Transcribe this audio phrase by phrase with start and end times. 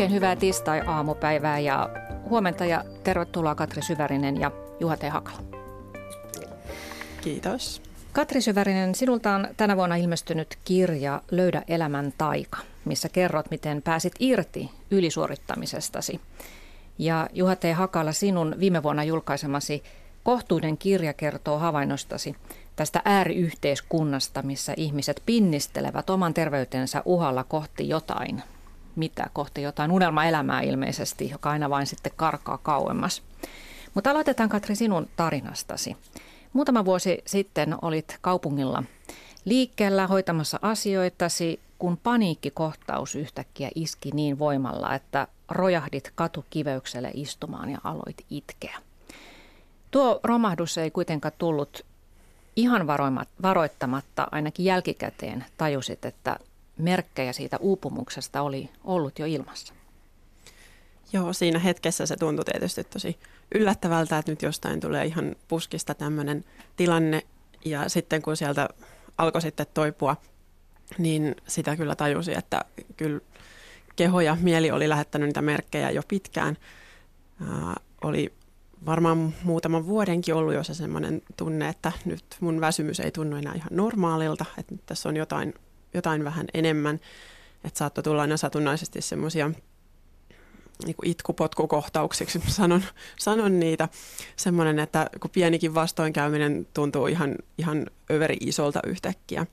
[0.00, 1.90] Oikein hyvää tiistai-aamupäivää ja
[2.28, 4.50] huomenta ja tervetuloa Katri Syvärinen ja
[4.80, 5.02] Juha T.
[5.10, 5.38] Hakala.
[7.20, 7.82] Kiitos.
[8.12, 14.12] Katri Syvärinen, sinulta on tänä vuonna ilmestynyt kirja Löydä elämän taika, missä kerrot, miten pääsit
[14.20, 16.20] irti ylisuorittamisestasi.
[16.98, 17.62] Ja Juha T.
[17.74, 19.82] Hakala, sinun viime vuonna julkaisemasi
[20.22, 22.36] kohtuuden kirja kertoo havainnostasi
[22.76, 28.42] tästä ääriyhteiskunnasta, missä ihmiset pinnistelevät oman terveytensä uhalla kohti jotain,
[28.96, 33.22] mitä kohti jotain unelmaelämää ilmeisesti, joka aina vain sitten karkaa kauemmas.
[33.94, 35.96] Mutta aloitetaan Katri sinun tarinastasi.
[36.52, 38.82] Muutama vuosi sitten olit kaupungilla
[39.44, 48.24] liikkeellä hoitamassa asioitasi, kun paniikkikohtaus yhtäkkiä iski niin voimalla, että rojahdit katukiveykselle istumaan ja aloit
[48.30, 48.78] itkeä.
[49.90, 51.86] Tuo romahdus ei kuitenkaan tullut
[52.56, 52.86] ihan
[53.42, 56.38] varoittamatta, ainakin jälkikäteen tajusit, että
[56.80, 59.74] merkkejä siitä uupumuksesta oli ollut jo ilmassa.
[61.12, 63.18] Joo, siinä hetkessä se tuntui tietysti tosi
[63.54, 66.44] yllättävältä, että nyt jostain tulee ihan puskista tämmöinen
[66.76, 67.22] tilanne.
[67.64, 68.68] Ja sitten kun sieltä
[69.18, 70.16] alkoi sitten toipua,
[70.98, 72.64] niin sitä kyllä tajusi, että
[72.96, 73.20] kyllä
[73.96, 76.56] keho ja mieli oli lähettänyt niitä merkkejä jo pitkään.
[77.40, 78.32] Ää, oli
[78.86, 83.54] varmaan muutaman vuodenkin ollut jo se semmoinen tunne, että nyt mun väsymys ei tunnu enää
[83.54, 85.54] ihan normaalilta, että nyt tässä on jotain,
[85.94, 87.00] jotain vähän enemmän.
[87.64, 89.50] Että saattoi tulla aina satunnaisesti semmoisia
[90.84, 92.82] niin itkupotkukohtauksiksi, sanon,
[93.18, 93.88] sanon niitä.
[94.36, 99.46] Semmoinen, että kun pienikin vastoinkäyminen tuntuu ihan, ihan överi isolta yhtäkkiä.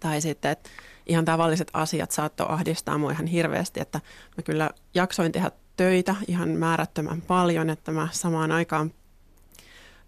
[0.00, 0.70] Tai sitten, että
[1.06, 4.00] ihan tavalliset asiat saattoi ahdistaa mua ihan hirveästi, että
[4.36, 8.92] mä kyllä jaksoin tehdä töitä ihan määrättömän paljon, että mä samaan aikaan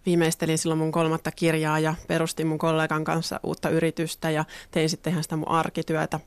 [0.06, 5.10] viimeistelin silloin mun kolmatta kirjaa ja perustin mun kollegan kanssa uutta yritystä ja tein sitten
[5.10, 6.20] ihan sitä mun arkityötä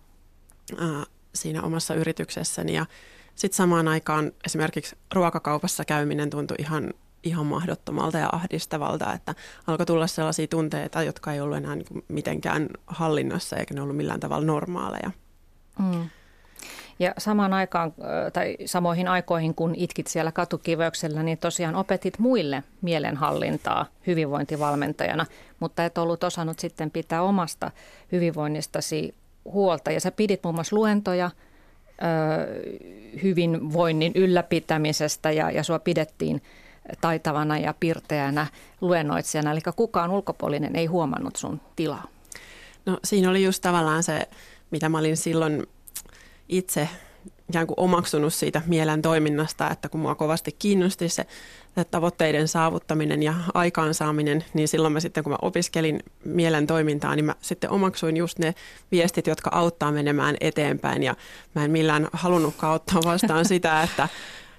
[0.78, 1.04] ää,
[1.36, 2.86] siinä omassa yrityksessäni ja
[3.36, 6.94] sitten samaan aikaan esimerkiksi ruokakaupassa käyminen tuntui ihan,
[7.24, 9.36] ihan mahdottomalta ja ahdistavalta, että
[9.68, 14.20] alkoi tulla sellaisia tunteita, jotka ei ollut enää niin mitenkään hallinnassa eikä ne ollut millään
[14.20, 15.12] tavalla normaaleja.
[15.80, 16.09] Mm.
[17.00, 17.94] Ja samaan aikaan,
[18.34, 25.25] tai samoihin aikoihin, kun itkit siellä katukiveyksellä, niin tosiaan opetit muille mielenhallintaa hyvinvointivalmentajana,
[25.59, 27.72] mutta et ollut osannut sitten pitää omasta
[28.12, 29.16] hyvinvoinnistasi
[29.46, 29.91] huolta.
[29.91, 31.31] Ja sä pidit muun muassa luentoja
[33.23, 36.41] hyvinvoinnin ylläpitämisestä ja, ja sua pidettiin
[37.02, 38.47] taitavana ja pirteänä
[38.81, 42.08] luennoitsijana, eli kukaan ulkopuolinen ei huomannut sun tilaa.
[42.85, 44.29] No siinä oli just tavallaan se,
[44.72, 45.68] mitä mä olin silloin
[46.50, 46.90] itse
[47.52, 51.25] ikään kuin omaksunut siitä mielen toiminnasta, että kun mua kovasti kiinnosti se
[51.91, 57.35] tavoitteiden saavuttaminen ja aikaansaaminen, niin silloin mä sitten kun mä opiskelin mielen toimintaa, niin mä
[57.41, 58.56] sitten omaksuin just ne
[58.91, 61.03] viestit, jotka auttaa menemään eteenpäin.
[61.03, 61.16] Ja
[61.56, 64.09] mä en millään halunnutkaan ottaa vastaan sitä, että,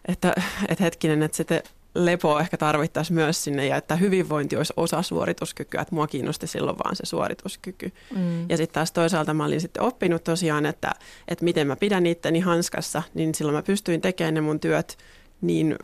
[0.09, 0.35] että,
[0.69, 1.63] että hetkinen, että sitten
[1.95, 6.79] lepoa ehkä tarvittaisiin myös sinne ja että hyvinvointi olisi osa suorituskykyä, että mua kiinnosti silloin
[6.79, 7.93] vaan se suorituskyky.
[8.17, 8.47] Mm.
[8.49, 10.93] Ja sitten taas toisaalta mä olin sitten oppinut tosiaan, että,
[11.29, 14.99] että miten mä pidän itteni hanskassa, niin silloin mä pystyin tekemään ne mun työt
[15.41, 15.77] niin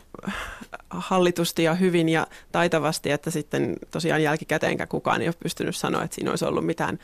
[0.89, 6.15] hallitusti ja hyvin ja taitavasti, että sitten tosiaan jälkikäteenkään kukaan ei ole pystynyt sanoa, että
[6.15, 6.99] siinä olisi ollut mitään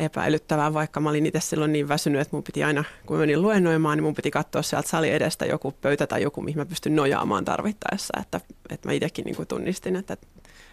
[0.00, 3.42] epäilyttävää, vaikka mä olin itse silloin niin väsynyt, että mun piti aina, kun mä menin
[3.42, 6.96] luennoimaan, niin mun piti katsoa sieltä sali edestä joku pöytä tai joku, mihin mä pystyn
[6.96, 10.16] nojaamaan tarvittaessa, että, että mä itsekin niin kuin tunnistin, että,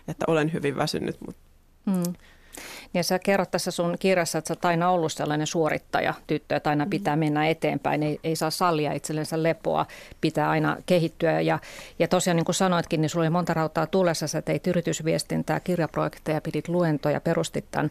[0.08, 1.18] että olen hyvin väsynyt.
[1.26, 1.42] Mutta.
[1.86, 2.14] Mm.
[2.94, 6.70] Ja sä kerrot tässä sun kirjassa, että sä oot aina ollut sellainen suorittaja tyttö, että
[6.70, 9.86] aina pitää mennä eteenpäin, ei, ei saa sallia itsellensä lepoa,
[10.22, 11.42] pitää aina kehittyä.
[11.42, 11.60] Ja,
[12.00, 16.42] ja tosiaan niin kuin sanoitkin, niin sulla oli monta rautaa tulessa, sä teit yritysviestintää, kirjaprojekteja,
[16.42, 17.90] pidit luentoja, perustit tämän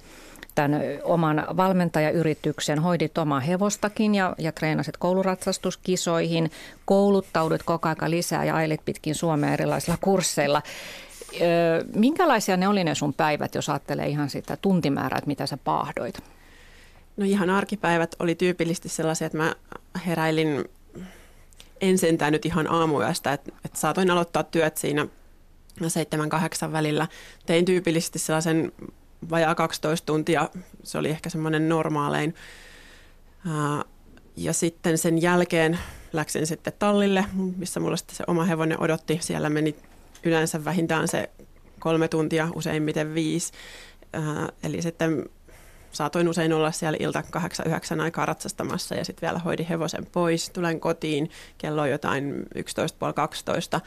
[0.54, 6.50] tämän oman valmentajayrityksen, hoidit omaa hevostakin ja, ja treenasit kouluratsastuskisoihin,
[6.84, 10.62] kouluttaudut koko ajan lisää ja ailit pitkin Suomea erilaisilla kursseilla.
[11.94, 16.22] Minkälaisia ne oli ne sun päivät, jos ajattelee ihan sitä tuntimäärää, että mitä sä paahdoit?
[17.16, 19.54] No ihan arkipäivät oli tyypillisesti sellaisia, että mä
[20.06, 20.64] heräilin
[21.80, 25.06] en sentään nyt ihan aamuyöstä, että, että saatoin aloittaa työt siinä
[26.68, 27.08] 7-8 välillä.
[27.46, 28.72] Tein tyypillisesti sellaisen
[29.30, 30.48] vajaa 12 tuntia,
[30.82, 32.34] se oli ehkä semmoinen normaalein.
[34.36, 35.78] Ja sitten sen jälkeen
[36.12, 37.24] läksin sitten tallille,
[37.56, 39.18] missä mulla sitten se oma hevonen odotti.
[39.22, 39.76] Siellä meni
[40.24, 41.30] yleensä vähintään se
[41.78, 43.52] kolme tuntia, useimmiten viisi.
[44.62, 45.26] Eli sitten
[45.94, 47.22] saatoin usein olla siellä ilta
[47.96, 50.50] 8-9 aikaa ratsastamassa ja sitten vielä hoidin hevosen pois.
[50.50, 52.46] Tulen kotiin, kello on jotain
[53.76, 53.80] 11.30,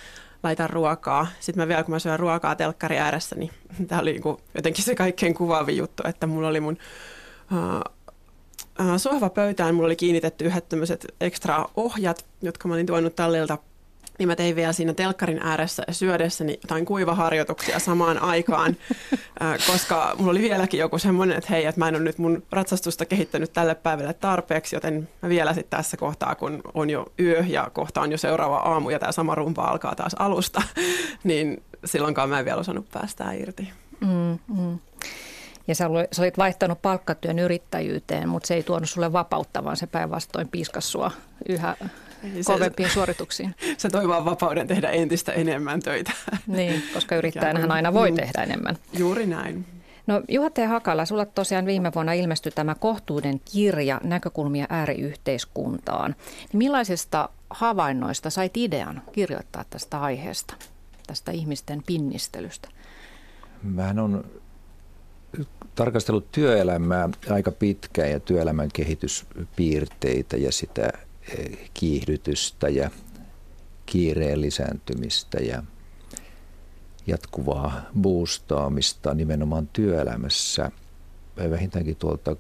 [0.44, 1.28] laitan ruokaa.
[1.40, 3.52] Sitten mä vielä, kun mä syön ruokaa telkkari ääressä, niin
[3.88, 6.78] tämä oli niinku jotenkin se kaikkein kuvaavin juttu, että mulla oli mun
[7.52, 13.58] uh, sohvapöytään mulla oli kiinnitetty yhdet tämmöiset ekstra ohjat, jotka mä olin tuonut tallilta
[14.18, 18.78] niin mä tein vielä siinä telkkarin ääressä syödessäni jotain kuivaharjoituksia samaan aikaan,
[19.72, 23.06] koska mulla oli vieläkin joku semmoinen, että hei, että mä en ole nyt mun ratsastusta
[23.06, 27.70] kehittänyt tälle päivälle tarpeeksi, joten mä vielä sitten tässä kohtaa, kun on jo yö ja
[27.74, 30.62] kohta on jo seuraava aamu ja tämä sama rumpa alkaa taas alusta,
[31.24, 33.70] niin silloinkaan mä en vielä osannut päästää irti.
[34.02, 34.80] Mm, mm.
[35.68, 40.48] Ja sä, olit vaihtanut palkkatyön yrittäjyyteen, mutta se ei tuonut sulle vapautta, vaan se päinvastoin
[40.48, 41.12] piiskas sua
[41.50, 41.76] yhä
[42.46, 43.56] kovempiin suorituksiin.
[43.78, 46.12] Se toi vaan vapauden tehdä entistä enemmän töitä.
[46.48, 48.78] Niin, koska yrittäjänhän aina voi tehdä enemmän.
[48.94, 49.66] Juuri näin.
[50.08, 50.58] No Juha T.
[50.68, 56.16] Hakala, sulla tosiaan viime vuonna ilmestyi tämä kohtuuden kirja näkökulmia ääriyhteiskuntaan.
[56.40, 60.54] Niin millaisista havainnoista sait idean kirjoittaa tästä aiheesta,
[61.08, 62.70] tästä ihmisten pinnistelystä?
[63.64, 64.26] Mähän on
[65.76, 70.90] tarkastellut työelämää aika pitkään ja työelämän kehityspiirteitä ja sitä
[71.74, 72.90] kiihdytystä ja
[73.86, 75.64] kiireen lisääntymistä ja
[77.08, 80.72] jatkuvaa boostaamista nimenomaan työelämässä
[81.50, 82.36] vähintäänkin tuolta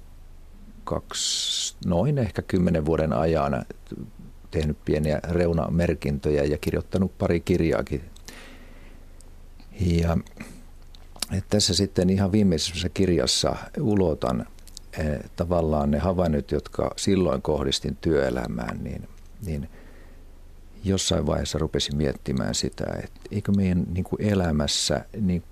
[0.83, 3.65] kaksi, noin ehkä kymmenen vuoden ajan
[4.51, 8.01] tehnyt pieniä reunamerkintöjä ja kirjoittanut pari kirjaakin.
[9.79, 10.17] Ja
[11.49, 14.45] tässä sitten ihan viimeisessä kirjassa ulotan
[15.35, 19.07] tavallaan ne havainnot, jotka silloin kohdistin työelämään, niin,
[19.45, 19.69] niin
[20.83, 25.43] jossain vaiheessa rupesin miettimään sitä, että eikö meidän niin kuin elämässä niin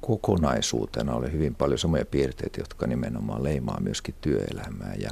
[0.00, 4.94] kokonaisuutena ole hyvin paljon samoja piirteitä, jotka nimenomaan leimaa myöskin työelämää.
[4.98, 5.10] Ja,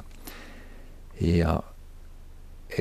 [1.20, 1.62] ja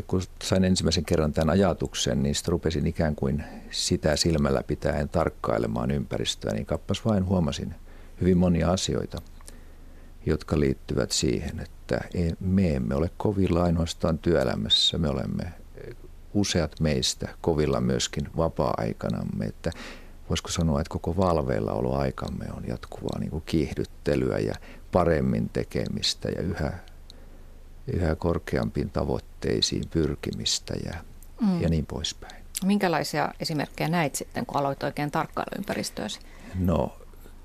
[0.07, 5.92] kun sain ensimmäisen kerran tämän ajatuksen, niin sitten rupesin ikään kuin sitä silmällä pitäen tarkkailemaan
[5.92, 7.75] ympäristöä, niin kappas vain huomasin
[8.21, 9.21] hyvin monia asioita–
[10.27, 12.01] jotka liittyvät siihen, että
[12.39, 15.53] me emme ole kovilla ainoastaan työelämässä, me olemme
[16.33, 19.71] useat meistä kovilla myöskin vapaa-aikanamme, että
[20.29, 21.15] voisiko sanoa, että koko
[21.97, 24.56] aikamme on jatkuvaa niin kuin kiihdyttelyä ja
[24.91, 26.74] paremmin tekemistä ja yhä,
[27.88, 30.94] yhä korkeampiin tavoitteisiin pyrkimistä ja,
[31.41, 31.62] mm.
[31.62, 32.44] ja niin poispäin.
[32.65, 36.19] Minkälaisia esimerkkejä näit sitten, kun aloit oikein tarkkailla ympäristöösi?
[36.56, 36.97] No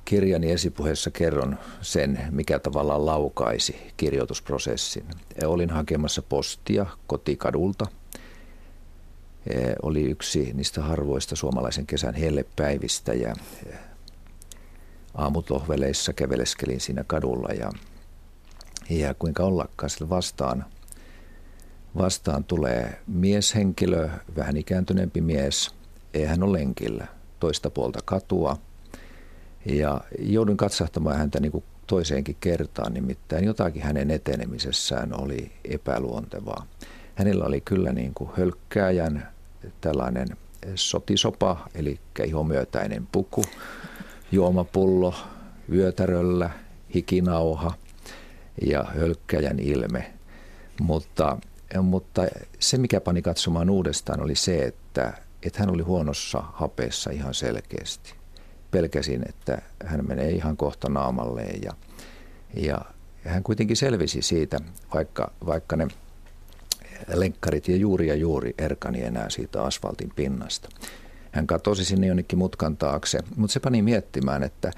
[0.04, 5.04] kirjani esipuheessa kerron sen, mikä tavallaan laukaisi kirjoitusprosessin.
[5.44, 7.86] Olin hakemassa postia kotikadulta.
[9.46, 13.34] E, oli yksi niistä harvoista suomalaisen kesän hellepäivistä ja
[13.66, 13.74] e,
[15.14, 17.72] aamutohveleissa käveleskelin siinä kadulla ja,
[18.90, 20.64] ja kuinka ollakaan sille vastaan,
[21.98, 25.74] vastaan tulee mieshenkilö, vähän ikääntyneempi mies.
[26.14, 27.06] Ei hän ole lenkillä
[27.40, 28.56] toista puolta katua–
[29.66, 36.66] ja joudun katsahtamaan häntä niin kuin toiseenkin kertaan, nimittäin jotakin hänen etenemisessään oli epäluontevaa.
[37.14, 39.28] Hänellä oli kyllä niin kuin hölkkääjän
[39.80, 40.28] tällainen
[40.74, 43.44] sotisopa, eli ihomyötäinen puku,
[44.32, 45.14] juomapullo,
[45.72, 46.50] yötäröllä,
[46.94, 47.72] hikinauha
[48.66, 50.12] ja hölkkäjän ilme.
[50.80, 51.38] Mutta,
[51.82, 52.22] mutta
[52.58, 58.21] se, mikä pani katsomaan uudestaan, oli se, että, että hän oli huonossa hapeessa ihan selkeästi
[58.72, 61.72] pelkäsin, että hän menee ihan kohta naamalleen ja,
[62.56, 62.80] ja
[63.24, 64.58] hän kuitenkin selvisi siitä,
[64.94, 65.88] vaikka, vaikka ne
[67.14, 70.68] lenkkarit ja juuri ja juuri erkani enää siitä asfaltin pinnasta.
[71.30, 74.70] Hän katosi sinne jonnekin mutkan taakse, mutta se pani miettimään, että,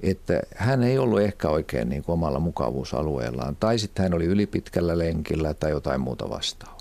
[0.00, 3.56] että hän ei ollut ehkä oikein niin kuin omalla mukavuusalueellaan.
[3.56, 6.78] Tai sitten hän oli ylipitkällä lenkillä tai jotain muuta vastaavaa.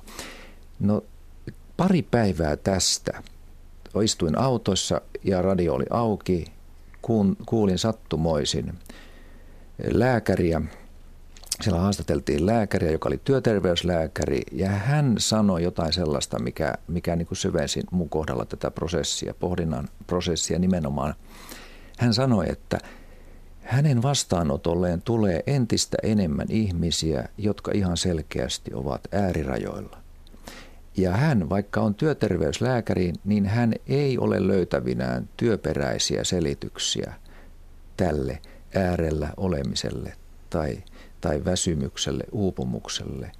[0.79, 1.03] No
[1.77, 3.23] pari päivää tästä
[4.03, 6.45] istuin autossa ja radio oli auki
[7.45, 8.73] kuulin sattumoisin
[9.91, 10.61] lääkäriä.
[11.61, 17.37] Siellä haastateltiin lääkäriä, joka oli työterveyslääkäri, ja hän sanoi jotain sellaista, mikä, mikä niin kuin
[17.37, 21.15] syvensi mun kohdalla tätä prosessia, pohdinnan prosessia nimenomaan.
[21.97, 22.77] Hän sanoi, että
[23.61, 30.04] hänen vastaanotolleen tulee entistä enemmän ihmisiä, jotka ihan selkeästi ovat äärirajoilla.
[30.97, 37.13] Ja hän, vaikka on työterveyslääkäri, niin hän ei ole löytävinään työperäisiä selityksiä
[37.97, 38.41] tälle
[38.75, 40.13] äärellä olemiselle
[40.49, 40.83] tai,
[41.21, 43.31] tai väsymykselle, uupumukselle.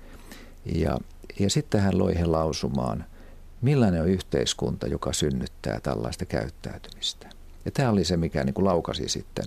[0.76, 0.98] Ja,
[1.40, 3.06] ja sitten hän loi he lausumaan,
[3.62, 7.30] millainen on yhteiskunta, joka synnyttää tällaista käyttäytymistä.
[7.66, 9.46] Ja tämä oli se, mikä niin kuin laukasi sitten,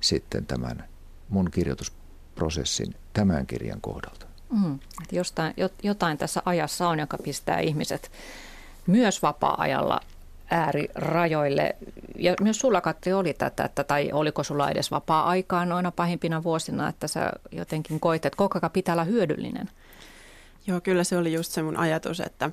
[0.00, 0.84] sitten tämän
[1.28, 4.27] mun kirjoitusprosessin tämän kirjan kohdalta.
[4.50, 8.10] Mm, että jostain, jotain tässä ajassa on, joka pistää ihmiset
[8.86, 10.00] myös vapaa-ajalla
[10.50, 11.76] äärirajoille.
[12.16, 16.88] Ja myös sulla Katti oli tätä, että, tai oliko sulla edes vapaa-aikaa noina pahimpina vuosina,
[16.88, 19.70] että sä jotenkin koit, että koko ajan pitää olla hyödyllinen?
[20.66, 22.50] Joo, kyllä se oli just se mun ajatus, että,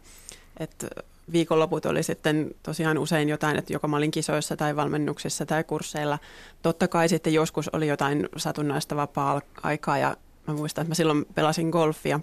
[0.60, 0.88] että
[1.32, 6.20] viikonloput oli sitten tosiaan usein jotain, että joko mä olin kisoissa tai valmennuksissa tai kursseilla.
[6.62, 11.70] Totta kai sitten joskus oli jotain satunnaista vapaa-aikaa ja mä muistan, että mä silloin pelasin
[11.70, 12.20] golfia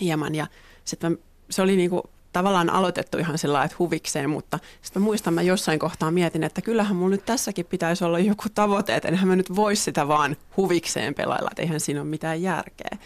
[0.00, 0.46] hieman ja
[0.84, 1.18] sitten
[1.50, 6.10] se oli niinku tavallaan aloitettu ihan sillä että huvikseen, mutta sitten muistan, mä jossain kohtaa
[6.10, 9.82] mietin, että kyllähän mulla nyt tässäkin pitäisi olla joku tavoite, että enhän mä nyt voisi
[9.82, 12.98] sitä vaan huvikseen pelailla, että eihän siinä ole mitään järkeä.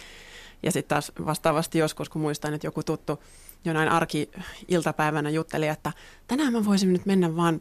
[0.63, 3.23] Ja sitten taas vastaavasti joskus, kun muistan, että joku tuttu
[3.65, 5.93] jonain arki-iltapäivänä jutteli, että
[6.27, 7.61] tänään mä voisin nyt mennä vaan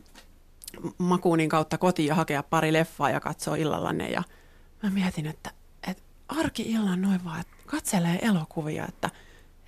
[0.97, 4.09] makuunin kautta kotiin ja hakea pari leffaa ja katsoa illallanne.
[4.09, 4.23] Ja
[4.83, 5.51] mä mietin, että
[6.39, 9.09] arki-illan noin vaan, että katselee elokuvia, että,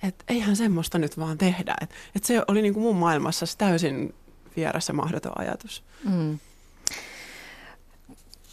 [0.02, 1.74] että eihän semmoista nyt vaan tehdä.
[1.80, 4.14] Että, että se oli niin kuin mun maailmassa täysin
[4.56, 5.84] vierässä mahdoton ajatus.
[6.04, 6.38] Mm.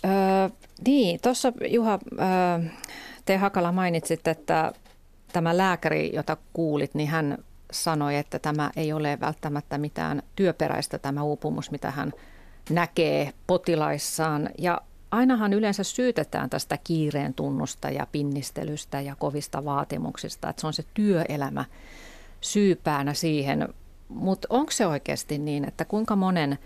[0.05, 0.49] Öö,
[0.85, 2.69] niin, tuossa Juha, öö,
[3.25, 4.73] te Hakala mainitsit, että
[5.33, 7.37] tämä lääkäri, jota kuulit, niin hän
[7.71, 12.13] sanoi, että tämä ei ole välttämättä mitään työperäistä tämä uupumus, mitä hän
[12.69, 14.49] näkee potilaissaan.
[14.57, 20.73] Ja ainahan yleensä syytetään tästä kiireen tunnusta ja pinnistelystä ja kovista vaatimuksista, että se on
[20.73, 21.65] se työelämä
[22.41, 23.73] syypäänä siihen.
[24.09, 26.59] Mutta onko se oikeasti niin, että kuinka monen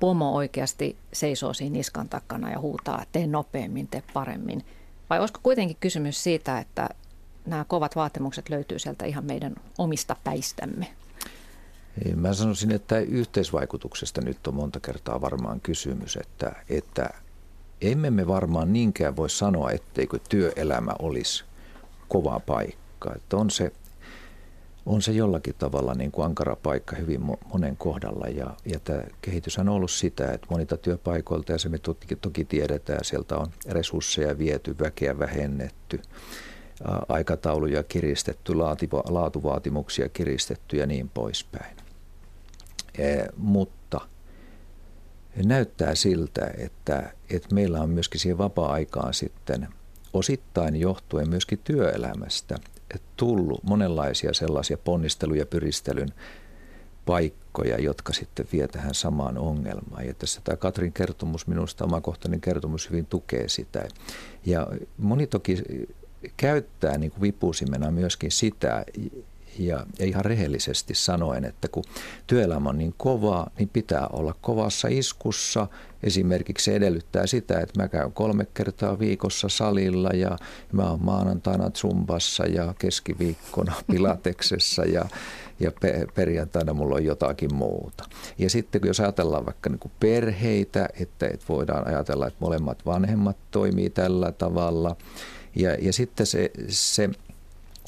[0.00, 4.64] pomo oikeasti seisoo siinä niskan takana ja huutaa, tee nopeammin, tee paremmin?
[5.10, 6.88] Vai olisiko kuitenkin kysymys siitä, että
[7.46, 10.86] nämä kovat vaatimukset löytyy sieltä ihan meidän omista päistämme?
[12.16, 17.10] Mä sanoisin, että yhteisvaikutuksesta nyt on monta kertaa varmaan kysymys, että, että
[17.82, 21.44] emme me varmaan niinkään voi sanoa, etteikö työelämä olisi
[22.08, 23.12] kova paikka.
[23.16, 23.72] Että on se,
[24.86, 27.20] on se jollakin tavalla niin kuin ankara paikka hyvin
[27.52, 31.78] monen kohdalla ja, ja tämä kehitys on ollut sitä, että monita työpaikoilta ja se me
[31.78, 36.00] toki, tiedetään, sieltä on resursseja viety, väkeä vähennetty,
[37.08, 38.54] aikatauluja kiristetty,
[39.08, 41.76] laatuvaatimuksia kiristetty ja niin poispäin.
[42.98, 44.00] E, mutta
[45.36, 49.68] näyttää siltä, että, että meillä on myöskin siihen vapaa-aikaan sitten
[50.12, 52.58] osittain johtuen myöskin työelämästä
[53.16, 56.08] tullut monenlaisia sellaisia ponnisteluja pyristelyn
[57.06, 60.06] paikkoja, jotka sitten vie tähän samaan ongelmaan.
[60.06, 63.88] Ja tässä tämä Katrin kertomus, minusta omakohtainen kertomus hyvin tukee sitä.
[64.46, 64.66] Ja
[64.98, 65.58] moni toki
[66.36, 68.84] käyttää niin kuin vipusimena myöskin sitä,
[69.58, 71.84] ja, ja ihan rehellisesti sanoen, että kun
[72.26, 75.66] työelämä on niin kova, niin pitää olla kovassa iskussa.
[76.02, 80.38] Esimerkiksi se edellyttää sitä, että mä käyn kolme kertaa viikossa salilla ja
[80.72, 85.04] mä oon maanantaina Zumbassa ja keskiviikkona Pilateksessa ja,
[85.60, 88.04] ja pe- perjantaina mulla on jotakin muuta.
[88.38, 93.36] Ja sitten jos ajatellaan vaikka niin kuin perheitä, että, että voidaan ajatella, että molemmat vanhemmat
[93.50, 94.96] toimii tällä tavalla.
[95.56, 97.10] Ja, ja sitten se, se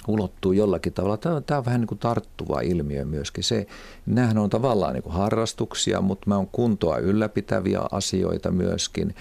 [0.09, 1.17] ulottuu jollakin tavalla.
[1.17, 3.45] Tämä on, tämä on vähän niin kuin tarttuva ilmiö myöskin.
[3.45, 3.67] Se,
[4.07, 9.15] nämähän on tavallaan niin kuin harrastuksia, mutta mä on kuntoa ylläpitäviä asioita myöskin.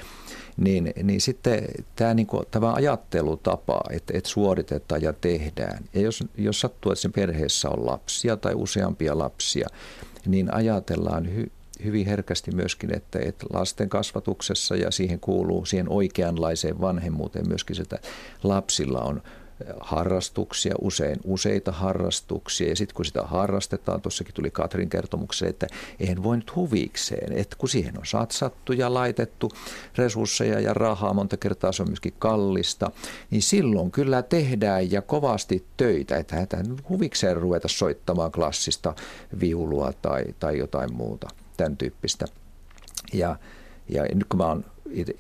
[0.58, 5.84] Niin, niin sitten tämä, niin kuin, tämä ajattelutapa, että, että suoritetaan ja tehdään.
[5.94, 9.68] Ja jos, jos sattuu, että sen perheessä on lapsia tai useampia lapsia,
[10.26, 11.52] niin ajatellaan hy,
[11.84, 18.00] hyvin herkästi myöskin, että, että lasten kasvatuksessa ja siihen kuuluu siihen oikeanlaiseen vanhemmuuteen myöskin sitä
[18.44, 19.22] lapsilla on
[19.80, 22.70] harrastuksia, usein useita harrastuksia.
[22.70, 25.68] Ja sitten kun sitä harrastetaan, tuossakin tuli Katrin kertomukseen, että
[26.00, 29.52] eihän voi nyt huvikseen, että kun siihen on satsattu ja laitettu
[29.98, 32.92] resursseja ja rahaa, monta kertaa se on myöskin kallista,
[33.32, 38.96] niin silloin kyllä tehdään ja kovasti töitä, että hän huvikseen ruveta soittamaan klassista
[39.40, 41.28] viulua tai, tai jotain muuta,
[41.58, 42.26] tämän tyyppistä.
[43.14, 43.36] Ja,
[43.90, 44.66] ja nyt kun mä oon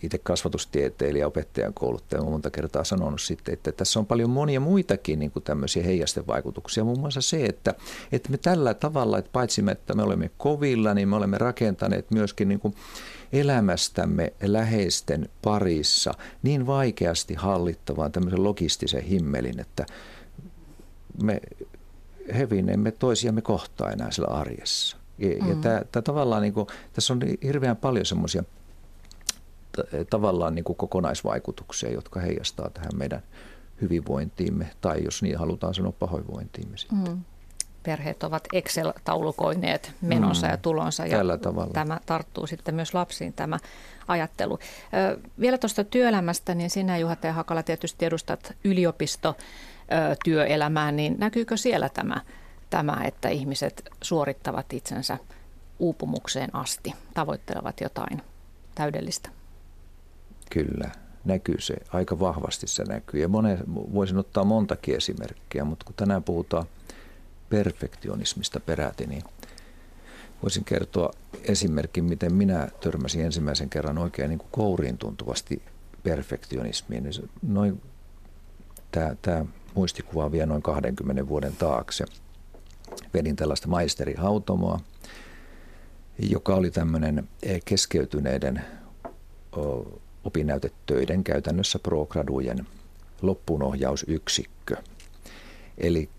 [0.03, 5.19] itse kasvatustieteilijä, opettajan kouluttaja on monta kertaa sanonut sitten, että tässä on paljon monia muitakin
[5.19, 6.83] niin kuin tämmöisiä heijastevaikutuksia.
[6.83, 7.73] Muun muassa se, että,
[8.11, 12.47] että me tällä tavalla, että paitsi että me olemme kovilla, niin me olemme rakentaneet myöskin
[12.47, 12.73] niin kuin
[13.33, 19.85] elämästämme läheisten parissa niin vaikeasti hallittavaan tämmöisen logistisen himmelin, että
[21.23, 21.41] me
[22.37, 24.97] hevin emme toisiamme kohtaa enää sillä arjessa.
[25.17, 25.49] Ja, mm.
[25.49, 28.43] ja tämä, tämä tavallaan niin kuin, tässä on hirveän paljon semmoisia
[30.09, 33.23] tavallaan niin kuin kokonaisvaikutuksia, jotka heijastaa tähän meidän
[33.81, 36.97] hyvinvointiimme, tai jos niin halutaan sanoa pahoinvointiimme sitten.
[36.97, 37.21] Mm.
[37.83, 40.51] Perheet ovat Excel-taulukoineet menonsa mm.
[40.51, 41.73] ja tulonsa, ja Tällä tavalla.
[41.73, 43.59] tämä tarttuu sitten myös lapsiin tämä
[44.07, 44.59] ajattelu.
[45.39, 47.23] Vielä tuosta työelämästä, niin sinä Juha T.
[47.31, 52.21] Hakala tietysti edustat yliopistotyöelämää, niin näkyykö siellä tämä,
[52.69, 55.17] tämä, että ihmiset suorittavat itsensä
[55.79, 58.21] uupumukseen asti tavoittelevat jotain
[58.75, 59.29] täydellistä.
[60.53, 60.91] Kyllä,
[61.25, 61.75] näkyy se.
[61.93, 63.21] Aika vahvasti se näkyy.
[63.21, 66.65] Ja monen, voisin ottaa montakin esimerkkiä, mutta kun tänään puhutaan
[67.49, 69.23] perfektionismista peräti, niin
[70.43, 71.11] voisin kertoa
[71.43, 75.61] esimerkin, miten minä törmäsin ensimmäisen kerran oikein niin kuin kouriin tuntuvasti
[76.03, 77.03] perfektionismiin.
[77.41, 77.81] Noin,
[78.91, 79.45] tämä, tämä
[79.75, 82.05] muistikuva vie noin 20 vuoden taakse.
[83.13, 84.79] Vedin tällaista maisterihautomoa,
[86.19, 87.29] joka oli tämmöinen
[87.65, 88.61] keskeytyneiden
[90.23, 92.67] opinnäytetöiden käytännössä progradujen
[93.21, 94.75] loppuunohjausyksikkö.
[95.77, 96.09] Eli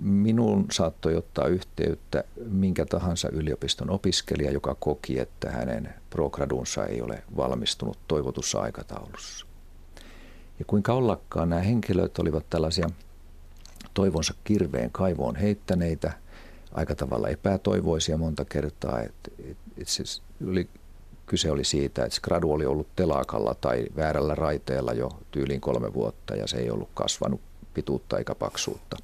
[0.00, 7.22] minun saattoi ottaa yhteyttä minkä tahansa yliopiston opiskelija, joka koki, että hänen progradunsa ei ole
[7.36, 9.46] valmistunut toivotussa aikataulussa.
[10.58, 12.90] Ja kuinka ollakaan nämä henkilöt olivat tällaisia
[13.94, 16.12] toivonsa kirveen kaivoon heittäneitä,
[16.72, 19.00] aika tavalla epätoivoisia monta kertaa.
[19.00, 19.30] Että
[19.86, 20.68] siis yli,
[21.26, 26.36] kyse oli siitä, että gradu oli ollut telakalla tai väärällä raiteella jo tyyliin kolme vuotta
[26.36, 27.40] ja se ei ollut kasvanut
[27.74, 28.96] pituutta eikä paksuutta.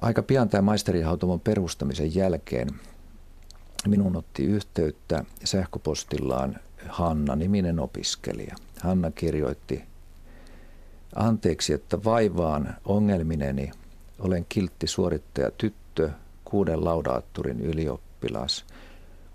[0.00, 2.68] Aika pian tämän maisterihautomon perustamisen jälkeen
[3.86, 6.56] minun otti yhteyttä sähköpostillaan
[6.88, 8.56] Hanna-niminen opiskelija.
[8.80, 9.84] Hanna kirjoitti,
[11.14, 13.70] anteeksi, että vaivaan ongelmineni,
[14.18, 16.10] olen kiltti suorittaja tyttö,
[16.44, 18.64] kuuden laudaatturin ylioppilas.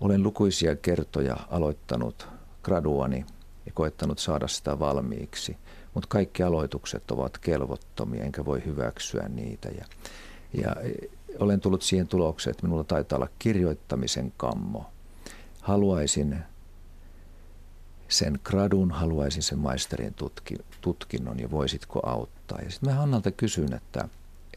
[0.00, 2.28] Olen lukuisia kertoja aloittanut
[2.62, 3.26] graduani
[3.66, 5.56] ja koettanut saada sitä valmiiksi,
[5.94, 9.68] mutta kaikki aloitukset ovat kelvottomia, enkä voi hyväksyä niitä.
[9.68, 9.84] Ja,
[10.54, 10.76] ja
[11.38, 14.90] olen tullut siihen tulokseen, että minulla taitaa olla kirjoittamisen kammo.
[15.60, 16.38] Haluaisin
[18.08, 22.58] sen gradun, haluaisin sen maisterin tutki, tutkinnon ja voisitko auttaa.
[22.60, 24.08] Ja sitten mä Hannalta kysyn, että,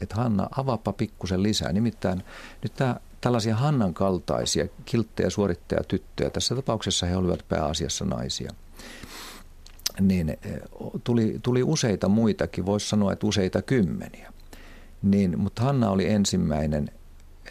[0.02, 1.74] että Hanna, avaapa pikkusen lisää.
[1.74, 2.24] Nimittäin
[2.64, 8.52] nyt tämä tällaisia Hannan kaltaisia kilttejä suorittaja tyttöjä, tässä tapauksessa he olivat pääasiassa naisia,
[10.00, 10.38] niin eh,
[11.04, 14.34] tuli, tuli useita muitakin, voisi sanoa, että useita kymmeniä.
[15.02, 16.90] Niin, mutta Hanna oli ensimmäinen,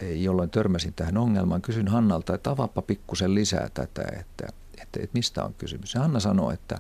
[0.01, 1.63] eh, jolloin törmäsin tähän ongelmaan.
[1.63, 4.47] Kysyn Hannalta, että avaappa pikkusen lisää tätä, että,
[4.83, 5.95] että, että mistä on kysymys.
[5.95, 6.79] Ja Hanna sanoi, että,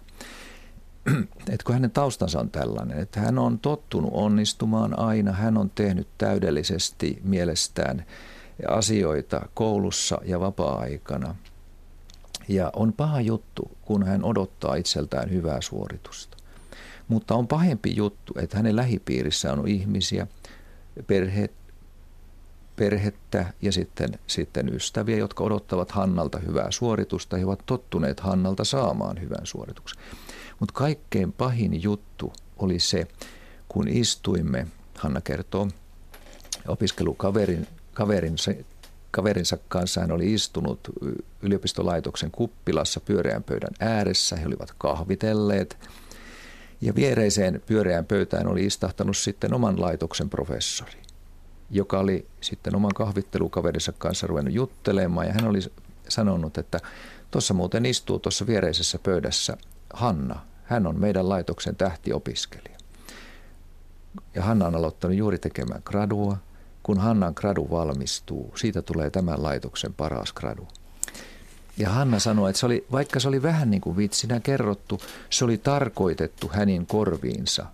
[1.52, 6.09] että kun hänen taustansa on tällainen, että hän on tottunut onnistumaan aina, hän on tehnyt
[6.18, 8.05] täydellisesti mielestään
[8.68, 11.34] asioita koulussa ja vapaa-aikana.
[12.48, 16.36] Ja on paha juttu, kun hän odottaa itseltään hyvää suoritusta.
[17.08, 20.26] Mutta on pahempi juttu, että hänen lähipiirissä on ihmisiä,
[21.06, 21.50] perhe,
[22.76, 27.36] perhettä ja sitten, sitten ystäviä, jotka odottavat Hannalta hyvää suoritusta.
[27.36, 30.02] He ovat tottuneet Hannalta saamaan hyvän suorituksen.
[30.60, 33.06] Mutta kaikkein pahin juttu oli se,
[33.68, 34.66] kun istuimme,
[34.98, 35.68] Hanna kertoo,
[36.68, 38.52] opiskelukaverin kaverinsa,
[39.11, 40.81] kaverinsa kanssa hän oli istunut
[41.42, 44.37] yliopistolaitoksen kuppilassa pyöreän pöydän ääressä.
[44.37, 45.78] He olivat kahvitelleet
[46.81, 51.02] ja viereiseen pyöreään pöytään oli istahtanut sitten oman laitoksen professori,
[51.70, 55.26] joka oli sitten oman kahvittelukaverinsa kanssa ruvennut juttelemaan.
[55.26, 55.61] Ja hän oli
[56.09, 56.78] sanonut, että
[57.31, 59.57] tuossa muuten istuu tuossa viereisessä pöydässä
[59.92, 60.40] Hanna.
[60.64, 62.78] Hän on meidän laitoksen tähtiopiskelija.
[64.35, 66.37] Ja Hanna on aloittanut juuri tekemään gradua.
[66.83, 70.68] Kun Hannan gradu valmistuu, siitä tulee tämän laitoksen paras gradu.
[71.77, 75.45] Ja Hanna sanoi, että se oli, vaikka se oli vähän niin kuin vitsinä kerrottu, se
[75.45, 77.66] oli tarkoitettu hänin korviinsa.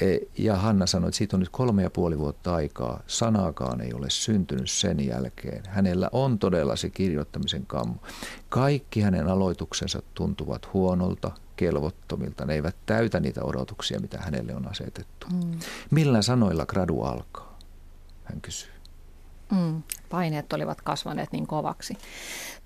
[0.00, 3.00] E, ja Hanna sanoi, että siitä on nyt kolme ja puoli vuotta aikaa.
[3.06, 5.62] Sanaakaan ei ole syntynyt sen jälkeen.
[5.68, 7.94] Hänellä on todella se kirjoittamisen kammo.
[8.48, 12.44] Kaikki hänen aloituksensa tuntuvat huonolta, kelvottomilta.
[12.44, 15.26] Ne eivät täytä niitä odotuksia, mitä hänelle on asetettu.
[15.32, 15.58] Mm.
[15.90, 17.58] Millä sanoilla gradu alkaa?
[18.24, 18.70] Hän kysyy.
[19.50, 21.96] Mm, paineet olivat kasvaneet niin kovaksi.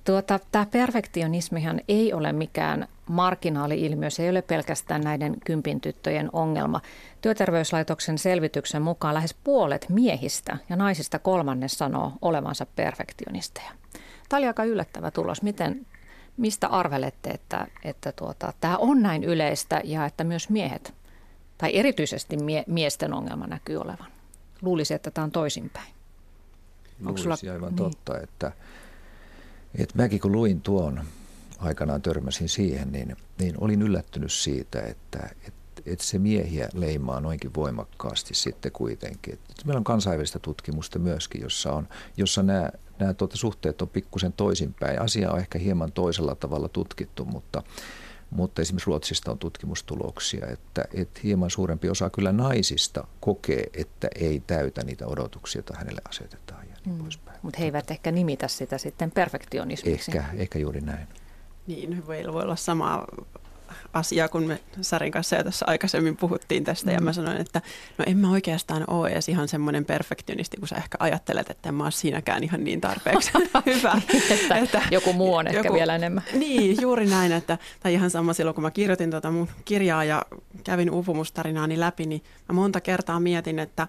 [0.05, 6.81] Tuota, tämä perfektionismihan ei ole mikään marginaali-ilmiö, se ei ole pelkästään näiden kympin tyttöjen ongelma.
[7.25, 13.71] Työterveyslaitoksen selvityksen mukaan lähes puolet miehistä ja naisista kolmannes sanoo olevansa perfektionisteja.
[14.29, 15.43] Tämä oli aika yllättävä tulos.
[15.43, 15.87] Miten,
[16.37, 20.95] mistä arvelette, että, että tuota, tämä on näin yleistä ja että myös miehet,
[21.59, 24.13] tai erityisesti mie, miesten ongelma näkyy olevan?
[24.63, 25.93] Luulisi, että tämä on toisinpäin.
[27.01, 27.53] Luulisi sulla...
[27.53, 27.77] aivan niin.
[27.77, 28.53] totta, että,
[29.79, 31.05] että mäkin kun luin tuon,
[31.59, 35.54] aikanaan törmäsin siihen, niin, niin olin yllättynyt siitä, että, että,
[35.87, 39.35] että se miehiä leimaa noinkin voimakkaasti sitten kuitenkin.
[39.35, 44.33] Että meillä on kansainvälistä tutkimusta myöskin, jossa, on, jossa nämä, nämä tuota, suhteet on pikkusen
[44.33, 45.01] toisinpäin.
[45.01, 47.63] Asia on ehkä hieman toisella tavalla tutkittu, mutta,
[48.31, 54.43] mutta esimerkiksi Ruotsista on tutkimustuloksia, että, että hieman suurempi osa kyllä naisista kokee, että ei
[54.47, 57.03] täytä niitä odotuksia, joita hänelle asetetaan ja niin mm.
[57.03, 57.39] poispäin.
[57.43, 60.11] Mutta he eivät ehkä nimitä sitä sitten perfektionismiksi.
[60.11, 61.09] Ehkä, ehkä juuri näin.
[61.67, 63.05] Niin, voi olla sama
[63.93, 66.95] asia, kun me Sarin kanssa jo tässä aikaisemmin puhuttiin tästä, mm.
[66.95, 67.63] ja mä sanoin, että
[67.99, 71.75] no en mä oikeastaan ole edes ihan semmoinen perfektionisti, kun sä ehkä ajattelet, että en
[71.75, 73.31] mä ole siinäkään ihan niin tarpeeksi
[73.67, 74.01] hyvä.
[74.31, 76.23] että, että joku muu on ehkä vielä enemmän.
[76.33, 80.23] niin, juuri näin, että, tai ihan sama silloin, kun mä kirjoitin tuota mun kirjaa ja
[80.65, 83.89] kävin uupumustarinaani läpi, niin mä monta kertaa mietin, että,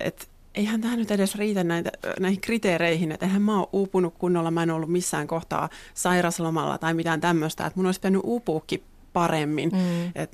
[0.00, 0.26] että
[0.56, 4.62] eihän tämä nyt edes riitä näitä, näihin kriteereihin, että eihän mä ole uupunut kunnolla, mä
[4.62, 8.82] en ollut missään kohtaa sairaslomalla tai mitään tämmöistä, että mun olisi pitänyt uupuukin
[9.16, 9.70] paremmin.
[9.72, 10.06] Mm.
[10.14, 10.30] Et,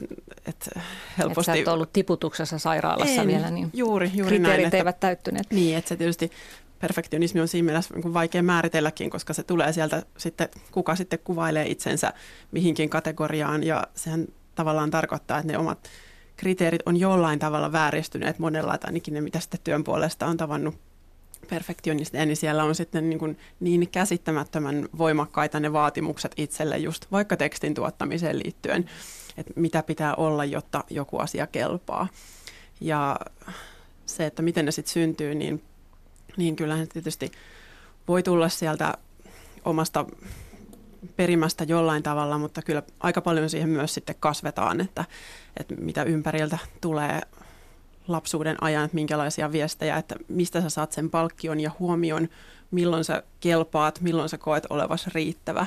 [0.46, 0.70] et
[1.18, 1.50] helposti...
[1.50, 5.00] Et sä et ollut tiputuksessa sairaalassa en, vielä, niin juuri, juuri kriteerit näin, että, eivät
[5.00, 5.46] täyttyneet.
[5.50, 6.30] Niin, että se tietysti
[6.78, 11.66] perfektionismi on siinä mielessä niin vaikea määritelläkin, koska se tulee sieltä sitten, kuka sitten kuvailee
[11.66, 12.12] itsensä
[12.52, 15.88] mihinkin kategoriaan ja sehän tavallaan tarkoittaa, että ne omat
[16.36, 20.74] kriteerit on jollain tavalla vääristyneet monella, tai ainakin ne, mitä sitten työn puolesta on tavannut
[21.52, 27.36] perfektionisteja, niin siellä on sitten niin, kuin niin käsittämättömän voimakkaita ne vaatimukset itselle just vaikka
[27.36, 28.90] tekstin tuottamiseen liittyen,
[29.36, 32.08] että mitä pitää olla, jotta joku asia kelpaa.
[32.80, 33.16] Ja
[34.06, 35.62] se, että miten ne sitten syntyy, niin,
[36.36, 37.32] niin kyllähän tietysti
[38.08, 38.94] voi tulla sieltä
[39.64, 40.06] omasta
[41.16, 45.04] perimästä jollain tavalla, mutta kyllä aika paljon siihen myös sitten kasvetaan, että,
[45.56, 47.20] että mitä ympäriltä tulee
[48.08, 52.28] lapsuuden ajan, että minkälaisia viestejä, että mistä sä saat sen palkkion ja huomion,
[52.70, 55.66] milloin sä kelpaat, milloin sä koet olevas riittävä.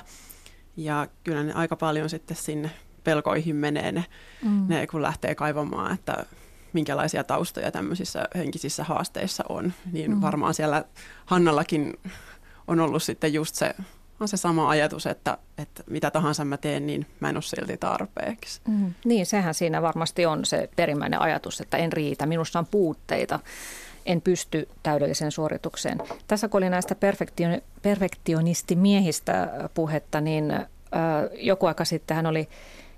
[0.77, 2.71] Ja kyllä ne aika paljon sitten sinne
[3.03, 4.05] pelkoihin menee ne,
[4.43, 4.65] mm.
[4.67, 6.25] ne kun lähtee kaivamaan, että
[6.73, 9.73] minkälaisia taustoja tämmöisissä henkisissä haasteissa on.
[9.91, 10.21] Niin mm.
[10.21, 10.83] varmaan siellä
[11.25, 11.93] Hannallakin
[12.67, 13.75] on ollut sitten just se
[14.19, 17.77] on se sama ajatus, että, että mitä tahansa mä teen, niin mä en ole silti
[17.77, 18.61] tarpeeksi.
[18.67, 18.93] Mm.
[19.05, 23.39] Niin, sehän siinä varmasti on se perimmäinen ajatus, että en riitä, minussa on puutteita,
[24.05, 25.97] en pysty täydelliseen suoritukseen.
[26.27, 30.53] Tässä kun oli näistä perfektion, perfektionistimiehistä puhetta, niin
[31.33, 32.49] joku aika sitten hän oli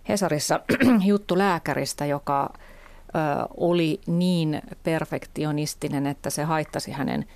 [0.09, 0.59] Hesarissa
[1.05, 2.53] juttu lääkäristä, joka
[3.57, 7.25] oli niin perfektionistinen, että se haittasi hänen–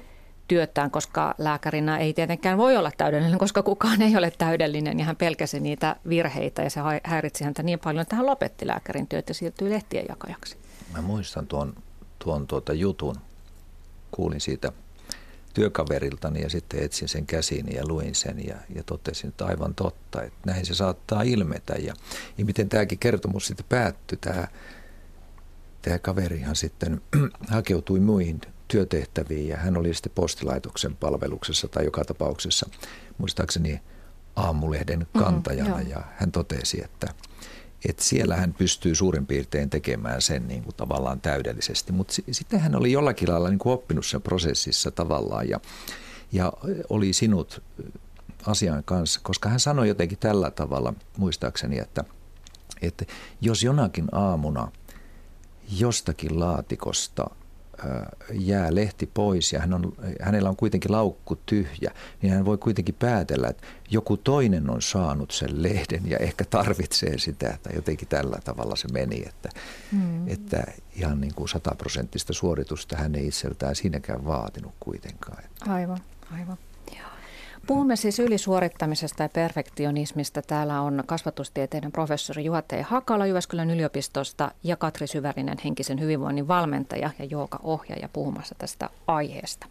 [0.52, 5.16] työtään, koska lääkärinä ei tietenkään voi olla täydellinen, koska kukaan ei ole täydellinen ja hän
[5.16, 9.34] pelkäsi niitä virheitä ja se häiritsi häntä niin paljon, että hän lopetti lääkärin työt ja
[9.36, 10.58] siirtyi lehtien jakajaksi.
[10.94, 11.74] Mä muistan tuon,
[12.20, 13.16] tuon tuota jutun,
[14.12, 14.72] kuulin siitä
[15.54, 20.24] työkaveriltani ja sitten etsin sen käsiin ja luin sen ja, ja totesin, että aivan totta,
[20.24, 21.74] että näin se saattaa ilmetä.
[21.74, 21.94] Ja,
[22.38, 24.48] ja miten tämäkin kertomus sitten päättyi, tämä,
[25.82, 27.02] tämä kaverihan sitten
[27.48, 32.70] hakeutui muihin työtehtäviin ja hän oli sitten postilaitoksen palveluksessa tai joka tapauksessa
[33.18, 33.82] muistaakseni
[34.36, 37.08] aamulehden mm-hmm, kantajana mm, ja hän totesi, että,
[37.90, 42.76] että siellä hän pystyy suurin piirtein tekemään sen niin kuin tavallaan täydellisesti, mutta sitten hän
[42.76, 45.60] oli jollakin lailla niin kuin oppinut sen prosessissa tavallaan ja,
[46.32, 46.54] ja
[46.90, 47.64] oli sinut
[48.46, 52.04] asian kanssa, koska hän sanoi jotenkin tällä tavalla muistaakseni, että,
[52.82, 53.06] että
[53.42, 54.72] jos jonakin aamuna
[55.80, 57.30] jostakin laatikosta–
[58.32, 61.91] jää lehti pois ja hän on, hänellä on kuitenkin laukku tyhjä,
[62.22, 67.17] niin hän voi kuitenkin päätellä, että joku toinen on saanut sen lehden ja ehkä tarvitsee
[67.17, 69.50] sitä, tai jotenkin tällä tavalla se meni, että,
[69.91, 70.28] mm.
[70.28, 70.63] että
[70.96, 75.44] ihan niin kuin sataprosenttista suoritusta hän ei itseltään siinäkään vaatinut kuitenkaan.
[75.67, 76.00] Aivan,
[76.32, 76.58] aivan.
[77.67, 80.41] Puhumme siis ylisuorittamisesta ja perfektionismista.
[80.41, 82.63] Täällä on kasvatustieteiden professori Juha.
[82.84, 87.26] Hakala Jyväskylän yliopistosta ja Katri Syvärinen henkisen hyvinvoinnin valmentaja ja
[87.63, 89.67] ohjaaja puhumassa tästä aiheesta.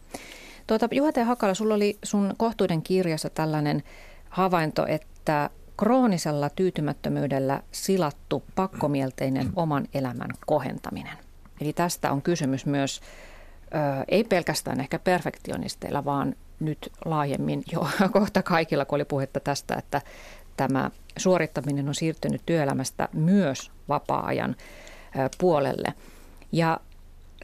[0.66, 1.16] Tuota, Juha T.
[1.26, 3.82] Hakala, sulla oli sun kohtuuden kirjassa tällainen
[4.28, 11.18] havainto, että kroonisella tyytymättömyydellä silattu pakkomielteinen oman elämän kohentaminen.
[11.60, 13.00] Eli tästä on kysymys myös,
[13.64, 19.74] ö, ei pelkästään ehkä perfektionisteilla, vaan nyt laajemmin jo kohta kaikilla, kun oli puhetta tästä,
[19.74, 20.02] että
[20.56, 24.56] tämä suorittaminen on siirtynyt työelämästä myös vapaa-ajan
[25.38, 25.94] puolelle.
[26.52, 26.80] Ja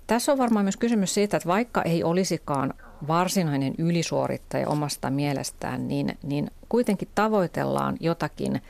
[0.07, 2.74] tässä on varmaan myös kysymys siitä, että vaikka ei olisikaan
[3.09, 8.62] varsinainen ylisuorittaja omasta mielestään, niin, niin kuitenkin tavoitellaan jotakin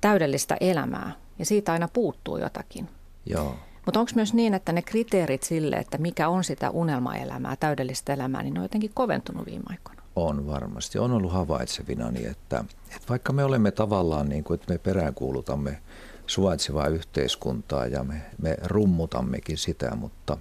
[0.00, 2.88] täydellistä elämää ja siitä aina puuttuu jotakin.
[3.26, 3.56] Joo.
[3.84, 8.42] Mutta onko myös niin, että ne kriteerit sille, että mikä on sitä unelmaelämää, täydellistä elämää,
[8.42, 10.02] niin ne on jotenkin koventunut viime aikoina?
[10.16, 10.98] On varmasti.
[10.98, 15.78] On ollut havaitsevina, niin että, että vaikka me olemme tavallaan niin kuin, että me peräänkuulutamme
[16.26, 20.38] suvaitsevaa yhteiskuntaa ja me, me rummutammekin sitä, mutta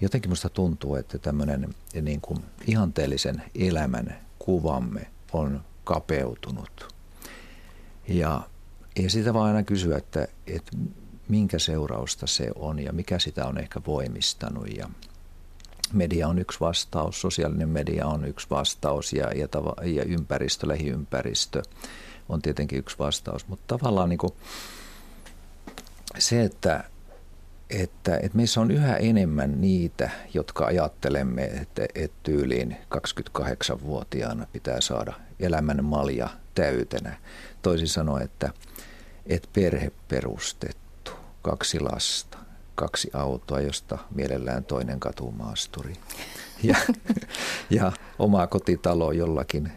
[0.00, 6.94] jotenkin minusta tuntuu, että tämmöinen niin kuin ihanteellisen elämän kuvamme on kapeutunut.
[8.08, 8.42] Ja
[8.96, 10.76] ja sitä vaan aina kysyä, että, että
[11.28, 14.76] minkä seurausta se on ja mikä sitä on ehkä voimistanut.
[14.76, 14.88] Ja
[15.92, 21.62] media on yksi vastaus, sosiaalinen media on yksi vastaus ja, ja, tava, ja ympäristö, lähiympäristö
[22.28, 23.48] on tietenkin yksi vastaus.
[23.48, 24.32] Mutta tavallaan niin kuin
[26.18, 26.84] se, että,
[27.70, 35.12] että, että meissä on yhä enemmän niitä, jotka ajattelemme, että, että tyyliin 28-vuotiaana pitää saada
[35.40, 37.16] elämän malja täytenä.
[37.62, 38.50] Toisin sanoen, että,
[39.26, 40.81] että perhe perustettu,
[41.42, 42.38] kaksi lasta,
[42.74, 45.94] kaksi autoa, josta mielellään toinen katumaasturi.
[46.62, 46.76] Ja,
[47.70, 49.72] ja oma kotitalo jollakin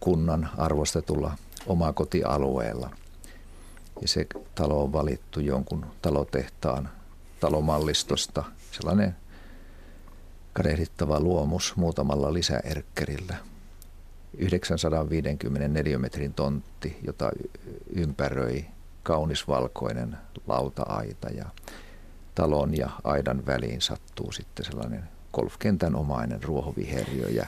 [0.00, 2.90] kunnan arvostetulla oma kotialueella.
[4.02, 6.90] Ja se talo on valittu jonkun talotehtaan
[7.40, 8.44] talomallistosta.
[8.70, 9.16] Sellainen
[10.52, 13.36] kadehdittava luomus muutamalla lisäerkkerillä.
[14.38, 17.30] 954 metrin tontti, jota
[17.94, 18.66] ympäröi
[19.02, 21.44] kaunis valkoinen lauta-aita ja
[22.34, 27.46] talon ja aidan väliin sattuu sitten sellainen golfkentän omainen ruohoviheriö ja,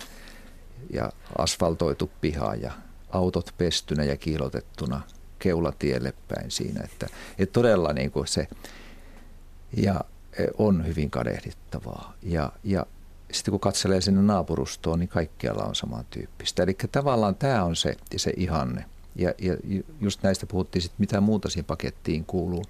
[0.93, 2.73] ja asfaltoitu piha ja
[3.11, 5.01] autot pestynä ja kiilotettuna
[5.39, 6.81] keulatielle päin siinä.
[6.85, 7.07] Että,
[7.39, 8.49] että todella niin kuin se
[9.77, 10.01] ja
[10.39, 12.15] e, on hyvin kadehdittavaa.
[12.23, 12.87] Ja, ja
[13.33, 16.63] sitten kun katselee sinne naapurustoon, niin kaikkialla on samantyyppistä.
[16.63, 18.85] Eli tavallaan tämä on se, se ihanne.
[19.15, 19.57] Ja, ja
[20.01, 22.65] just näistä puhuttiin sitten, mitä muuta siihen pakettiin kuuluu.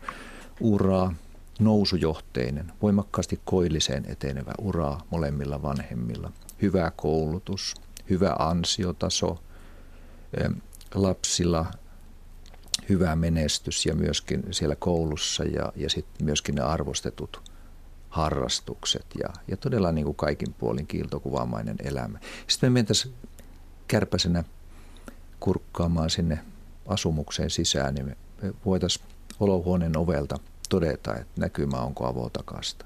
[0.60, 1.14] Uraa,
[1.60, 6.32] nousujohteinen, voimakkaasti koilliseen etenevä uraa molemmilla vanhemmilla.
[6.62, 7.74] Hyvä koulutus,
[8.10, 9.38] hyvä ansiotaso,
[10.94, 11.66] lapsilla
[12.88, 17.50] hyvä menestys ja myöskin siellä koulussa ja, ja sitten myöskin ne arvostetut
[18.08, 22.18] harrastukset ja, ja todella niin kuin kaikin puolin kiiltokuvaamainen elämä.
[22.46, 23.14] Sitten me mentäisiin
[23.88, 24.44] kärpäsenä
[25.40, 26.38] kurkkaamaan sinne
[26.86, 28.16] asumukseen sisään, niin me
[28.66, 29.06] voitaisiin
[29.40, 30.36] olohuoneen ovelta
[30.68, 32.84] todeta, että näkymä onko avotakasta.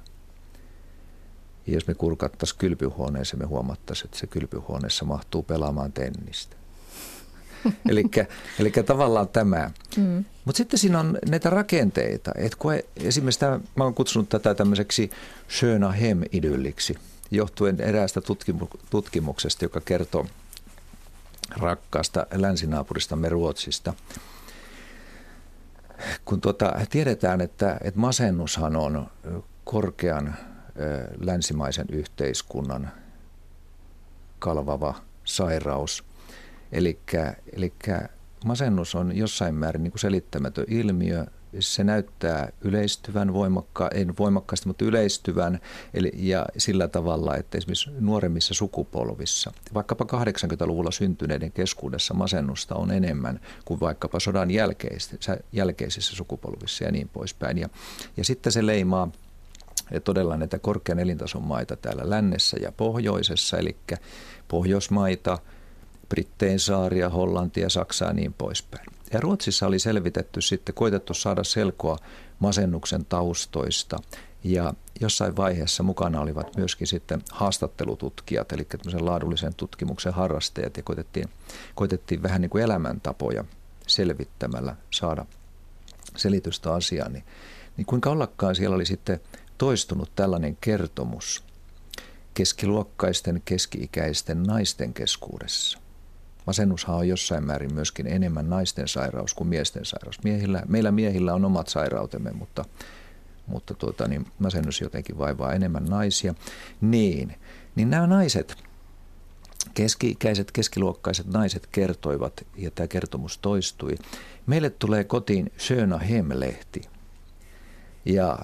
[1.66, 6.56] Ja jos me kurkattaisiin kylpyhuoneeseen, me huomattaisiin, että se kylpyhuoneessa mahtuu pelaamaan tennistä.
[8.58, 9.70] Eli tavallaan tämä.
[9.96, 10.24] Mm.
[10.44, 12.32] Mutta sitten siinä on näitä rakenteita.
[12.36, 15.10] Et kun esimerkiksi tämä, mä olen kutsunut tätä tämmöiseksi
[15.50, 16.94] Schöna Hem-idylliksi,
[17.30, 20.26] johtuen eräästä tutkimu- tutkimuksesta, joka kertoo
[21.57, 23.94] rakkaasta länsinaapuristamme Ruotsista.
[26.24, 29.07] Kun tuota, tiedetään, että, että masennushan on
[29.64, 30.35] korkean
[31.18, 32.90] länsimaisen yhteiskunnan
[34.38, 36.04] kalvava sairaus–
[36.74, 37.72] Eli
[38.44, 41.26] masennus on jossain määrin niin kuin selittämätön ilmiö.
[41.60, 45.60] Se näyttää yleistyvän voimakka, ei voimakkaasti, mutta yleistyvän
[45.94, 53.40] eli, ja sillä tavalla, että esimerkiksi nuoremmissa sukupolvissa, vaikkapa 80-luvulla syntyneiden keskuudessa masennusta on enemmän
[53.64, 57.58] kuin vaikkapa sodan jälkeisissä, jälkeisissä sukupolvissa ja niin poispäin.
[57.58, 57.68] Ja,
[58.16, 59.08] ja sitten se leimaa
[60.04, 63.76] todella näitä korkean elintason maita täällä lännessä ja pohjoisessa, eli
[64.48, 65.38] Pohjoismaita–
[66.08, 68.86] Brittein saaria, Hollantia, Saksaa ja niin poispäin.
[69.14, 71.98] Ja Ruotsissa oli selvitetty sitten, koitettu saada selkoa
[72.38, 73.98] masennuksen taustoista
[74.44, 81.29] ja jossain vaiheessa mukana olivat myöskin sitten haastattelututkijat, eli tämmöisen laadullisen tutkimuksen harrastajat ja koitettiin,
[81.74, 83.44] koitettiin vähän niin kuin elämäntapoja
[83.87, 85.27] selvittämällä saada
[86.16, 87.12] selitystä asiaan.
[87.12, 87.24] Niin,
[87.77, 89.20] niin kuinka ollakaan siellä oli sitten
[89.59, 91.44] toistunut tällainen kertomus
[92.35, 95.83] keskiluokkaisten, keski-ikäisten naisten keskuudessa.
[96.46, 100.22] Masennushan on jossain määrin myöskin enemmän naisten sairaus kuin miesten sairaus.
[100.24, 102.64] Miehillä, meillä miehillä on omat sairautemme, mutta,
[103.46, 106.35] mutta tuota, niin masennus jotenkin vaivaa enemmän naisia.
[106.80, 107.35] Niin,
[107.76, 108.57] niin nämä naiset,
[109.74, 113.94] keski-ikäiset, keskiluokkaiset naiset kertoivat, ja tämä kertomus toistui.
[114.46, 116.88] Meille tulee kotiin Sjöna Hem-lehti–
[118.04, 118.38] ja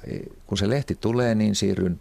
[0.46, 2.01] kun se lehti tulee, niin siirryn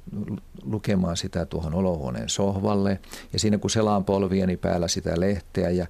[0.63, 2.99] lukemaan sitä tuohon olohuoneen sohvalle.
[3.33, 5.87] Ja siinä kun selaan polvieni päällä sitä lehteä ja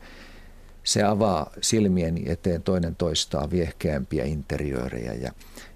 [0.83, 5.13] se avaa silmieni eteen toinen toistaa viehkeämpiä interiöörejä.
[5.13, 5.31] Ja,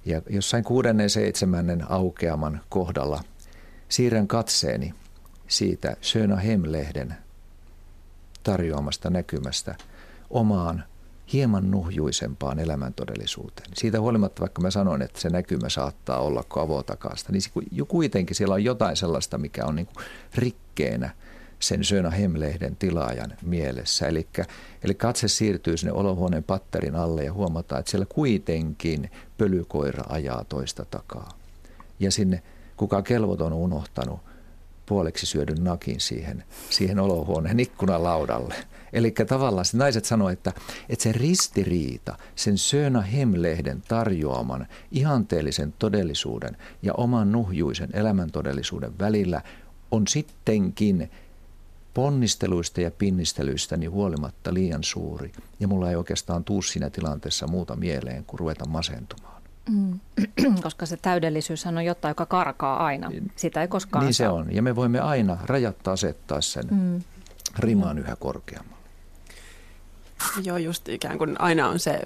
[0.06, 3.24] ja jossain kuudennen seitsemännen aukeaman kohdalla
[3.90, 4.94] siirrän katseeni
[5.48, 7.16] siitä Söna Hem-lehden
[8.44, 9.76] tarjoamasta näkymästä
[10.30, 10.84] omaan
[11.34, 13.70] hieman nuhjuisempaan elämäntodellisuuteen.
[13.74, 17.42] Siitä huolimatta, vaikka mä sanon, että se näkymä saattaa olla kuin avotakasta, niin
[17.88, 20.06] kuitenkin siellä on jotain sellaista, mikä on niin kuin
[20.36, 21.10] rikkeenä
[21.60, 24.08] sen Söna Hemlehden tilaajan mielessä.
[24.08, 24.28] Eli,
[24.84, 30.86] eli katse siirtyy sinne olohuoneen patterin alle ja huomataan, että siellä kuitenkin pölykoira ajaa toista
[30.86, 31.30] takaa.
[32.00, 32.44] Ja sinne
[32.78, 34.20] kuka kelvoton on unohtanut
[34.86, 38.56] puoleksi syödyn nakin siihen, siihen olohuoneen ikkunalaudalle.
[38.94, 40.54] Eli tavallaan se naiset sanoivat, että,
[40.90, 49.42] että se ristiriita sen Söna Hemlehden tarjoaman ihanteellisen todellisuuden ja oman nuhjuisen elämäntodellisuuden välillä
[49.92, 51.12] on sittenkin
[51.94, 55.32] ponnisteluista ja pinnistelyistä niin huolimatta liian suuri.
[55.60, 59.42] Ja mulla ei oikeastaan tuu siinä tilanteessa muuta mieleen kuin ruveta masentumaan.
[59.70, 60.00] Mm.
[60.64, 63.12] Koska se täydellisyys on jotain, joka karkaa aina.
[63.36, 64.56] Sitä ei koskaan Niin se on.
[64.56, 67.02] Ja me voimme aina rajatta asettaa sen mm.
[67.60, 68.83] rimaan yhä korkeammalle.
[70.44, 72.02] Joo, just ikään kuin aina on se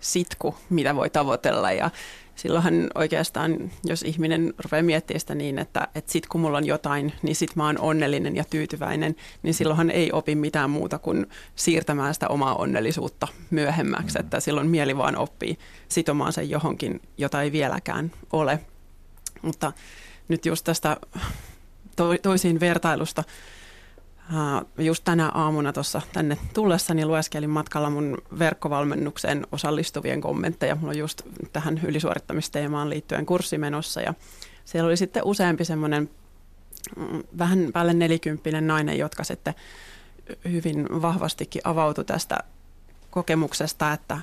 [0.00, 1.90] sitku, mitä voi tavoitella ja
[2.36, 7.12] silloinhan oikeastaan, jos ihminen rupeaa miettimään sitä niin, että, että sit kun mulla on jotain,
[7.22, 12.14] niin sit mä oon onnellinen ja tyytyväinen, niin silloinhan ei opi mitään muuta kuin siirtämään
[12.14, 14.20] sitä omaa onnellisuutta myöhemmäksi, mm.
[14.20, 15.58] että silloin mieli vaan oppii
[15.88, 18.60] sitomaan sen johonkin, jota ei vieläkään ole.
[19.42, 19.72] Mutta
[20.28, 20.96] nyt just tästä
[21.96, 23.24] to- toisiin vertailusta,
[24.78, 30.74] Just tänä aamuna tuossa tänne tullessani lueskelin matkalla mun verkkovalmennukseen osallistuvien kommentteja.
[30.74, 34.14] Mulla on just tähän ylisuorittamisteemaan liittyen kurssi menossa ja
[34.64, 36.10] siellä oli sitten useampi semmoinen
[36.96, 39.54] mm, vähän päälle nelikymppinen nainen, jotka sitten
[40.50, 42.38] hyvin vahvastikin avautui tästä
[43.10, 44.18] kokemuksesta, että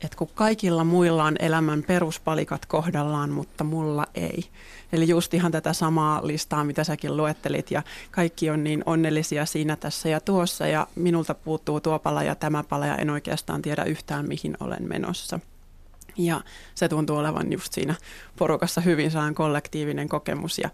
[0.00, 4.44] että kun kaikilla muilla on elämän peruspalikat kohdallaan, mutta mulla ei.
[4.92, 9.76] Eli just ihan tätä samaa listaa, mitä säkin luettelit, ja kaikki on niin onnellisia siinä
[9.76, 13.84] tässä ja tuossa, ja minulta puuttuu tuo pala ja tämä pala, ja en oikeastaan tiedä
[13.84, 15.40] yhtään, mihin olen menossa.
[16.16, 16.40] Ja
[16.74, 17.94] se tuntuu olevan just siinä
[18.38, 20.70] porukassa hyvin saan kollektiivinen kokemus, ja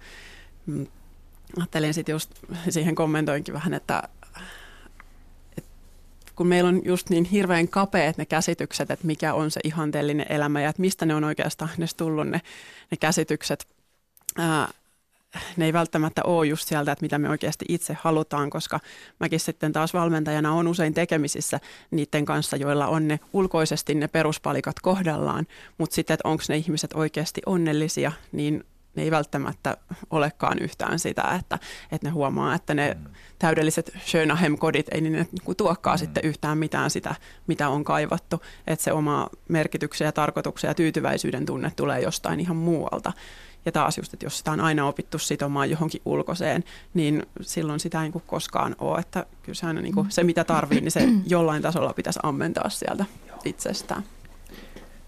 [0.66, 0.86] mm,
[1.58, 2.30] ajattelin sitten just
[2.68, 4.02] siihen kommentoinkin vähän, että
[6.36, 10.60] kun meillä on just niin hirveän kapeat ne käsitykset, että mikä on se ihanteellinen elämä
[10.60, 12.40] ja että mistä ne on oikeastaan ne tullut ne,
[12.90, 13.66] ne käsitykset.
[14.38, 14.68] Ää,
[15.56, 18.80] ne ei välttämättä ole just sieltä, että mitä me oikeasti itse halutaan, koska
[19.20, 24.80] mäkin sitten taas valmentajana on usein tekemisissä niiden kanssa, joilla on ne ulkoisesti ne peruspalikat
[24.80, 25.46] kohdallaan,
[25.78, 28.64] mutta sitten, että onko ne ihmiset oikeasti onnellisia, niin
[28.96, 29.76] ne ei välttämättä
[30.10, 31.58] olekaan yhtään sitä, että,
[31.92, 33.10] että ne huomaa, että ne mm.
[33.38, 35.98] täydelliset Schönahem-kodit ei niin ne niin tuokkaa mm.
[35.98, 37.14] sitten yhtään mitään sitä,
[37.46, 38.42] mitä on kaivattu.
[38.66, 43.12] Että se oma merkityksen ja tarkoituksen ja tyytyväisyyden tunne tulee jostain ihan muualta.
[43.66, 48.02] Ja taas just, että jos sitä on aina opittu sitomaan johonkin ulkoiseen, niin silloin sitä
[48.02, 48.98] ei niin koskaan ole.
[48.98, 52.68] Että kyllä se, aina niin kuin, se mitä tarvii, niin se jollain tasolla pitäisi ammentaa
[52.68, 53.04] sieltä
[53.44, 54.02] itsestään.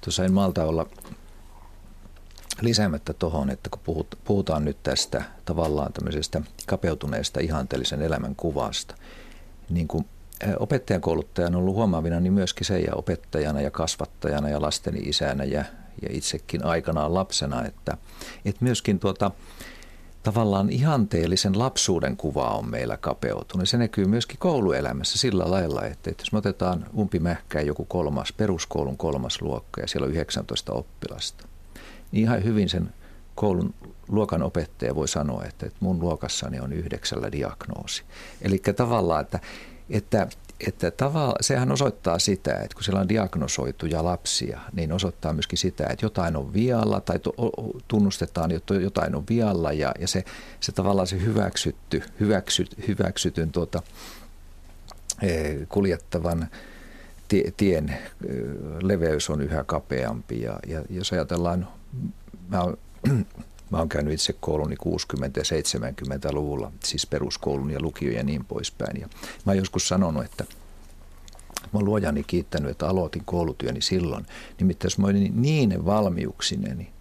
[0.00, 0.86] Tuossa en malta olla
[2.60, 8.94] lisäämättä tuohon, että kun puhutaan nyt tästä tavallaan tämmöisestä kapeutuneesta ihanteellisen elämän kuvasta,
[9.70, 10.06] niin kuin
[10.58, 15.64] opettajakouluttaja on ollut huomaavina, niin myöskin se ja opettajana ja kasvattajana ja lasteni isänä ja,
[16.02, 17.96] ja itsekin aikanaan lapsena, että,
[18.44, 19.30] että myöskin tuota,
[20.22, 23.68] tavallaan ihanteellisen lapsuuden kuva on meillä kapeutunut.
[23.68, 28.96] Se näkyy myöskin kouluelämässä sillä lailla, että, että jos me otetaan umpimähkään joku kolmas, peruskoulun
[28.96, 31.48] kolmas luokka ja siellä on 19 oppilasta,
[32.14, 32.94] niin ihan hyvin sen
[33.34, 33.74] koulun
[34.08, 38.02] luokan opettaja voi sanoa, että, että mun luokassani on yhdeksällä diagnoosi.
[38.42, 39.40] Eli tavallaan, että,
[39.90, 40.26] että,
[40.66, 45.86] että tavalla, sehän osoittaa sitä, että kun siellä on diagnosoituja lapsia, niin osoittaa myöskin sitä,
[45.90, 47.20] että jotain on vialla tai
[47.88, 50.24] tunnustetaan, että jotain on vialla ja, ja se,
[50.60, 53.82] se tavallaan se hyväksytty, hyväksy, hyväksytyn tuota,
[55.22, 56.48] eh, kuljettavan
[57.56, 57.98] tien
[58.82, 61.68] leveys on yhä kapeampi ja, ja jos ajatellaan
[62.48, 62.78] mä oon,
[63.70, 64.86] mä oon käynyt itse kouluni 60-
[65.36, 69.00] ja 70-luvulla, siis peruskoulun ja lukio ja niin poispäin.
[69.00, 69.08] Ja
[69.46, 70.44] mä oon joskus sanonut, että
[71.62, 74.26] mä oon luojani kiittänyt, että aloitin koulutyöni silloin.
[74.60, 76.94] Nimittäin jos mä olin niin valmiuksineni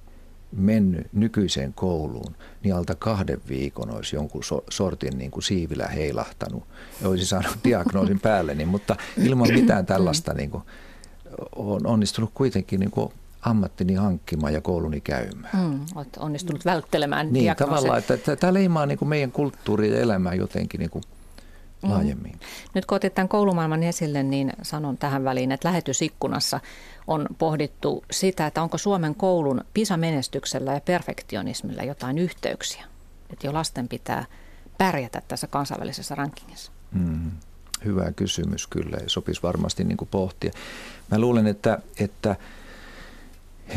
[0.52, 6.64] mennyt nykyiseen kouluun, niin alta kahden viikon olisi jonkun so, sortin niin kuin siivillä heilahtanut
[7.02, 10.64] ja olisi saanut diagnoosin päälle, niin, mutta ilman mitään tällaista niin kuin,
[11.56, 13.14] on onnistunut kuitenkin niin kuin
[13.46, 15.64] ammattini hankkimaan ja kouluni käymään.
[15.64, 20.34] Mm, olet onnistunut välttelemään Niin, tavallaan, että tämä leimaa niin kuin meidän kulttuuria ja elämää
[20.34, 21.04] jotenkin niin kuin
[21.84, 21.90] mm.
[21.90, 22.40] laajemmin.
[22.74, 26.60] Nyt kun otit tämän koulumaailman esille, niin sanon tähän väliin, että lähetysikkunassa
[27.08, 32.86] on pohdittu sitä, että onko Suomen koulun PISA-menestyksellä ja perfektionismilla jotain yhteyksiä.
[33.30, 34.26] Että jo lasten pitää
[34.78, 36.72] pärjätä tässä kansainvälisessä rankingissa.
[36.92, 37.32] Mm.
[37.86, 40.52] Hyvä kysymys kyllä ja sopisi varmasti niin kuin pohtia.
[41.12, 42.36] Mä luulen, että, että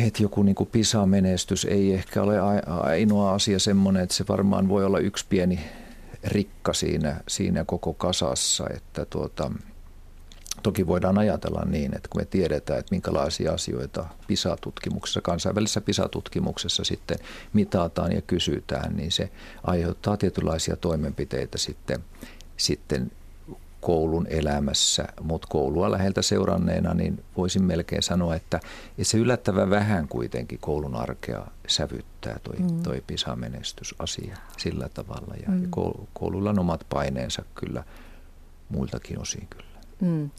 [0.00, 4.84] että joku niin kuin PISA-menestys ei ehkä ole ainoa asia semmoinen, että se varmaan voi
[4.84, 5.60] olla yksi pieni
[6.24, 9.50] rikka siinä, siinä koko kasassa, että tuota,
[10.62, 17.18] toki voidaan ajatella niin, että kun me tiedetään, että minkälaisia asioita PISA-tutkimuksessa, kansainvälisessä PISA-tutkimuksessa sitten
[17.52, 19.30] mitataan ja kysytään, niin se
[19.62, 22.04] aiheuttaa tietynlaisia toimenpiteitä sitten,
[22.56, 23.10] sitten
[23.86, 28.60] koulun elämässä, mutta koulua läheltä seuranneena niin voisin melkein sanoa, että,
[28.90, 32.82] että se yllättävän vähän kuitenkin koulun arkea sävyttää toi, mm.
[32.82, 35.34] toi PISA-menestysasia sillä tavalla.
[35.42, 35.62] Ja, mm.
[35.62, 35.68] ja
[36.12, 37.84] koululla on omat paineensa kyllä
[38.68, 39.80] muiltakin osin kyllä.
[40.00, 40.30] Mm.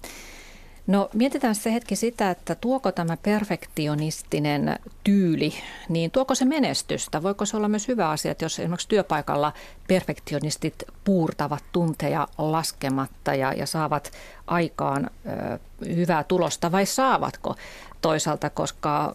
[0.87, 5.53] No mietitään se hetki sitä, että tuoko tämä perfektionistinen tyyli,
[5.89, 7.23] niin tuoko se menestystä?
[7.23, 9.53] Voiko se olla myös hyvä asia, että jos esimerkiksi työpaikalla
[9.87, 14.11] perfektionistit puurtavat tunteja laskematta ja, ja saavat
[14.47, 15.59] aikaan ö,
[15.95, 17.55] hyvää tulosta vai saavatko
[18.01, 19.13] toisaalta, koska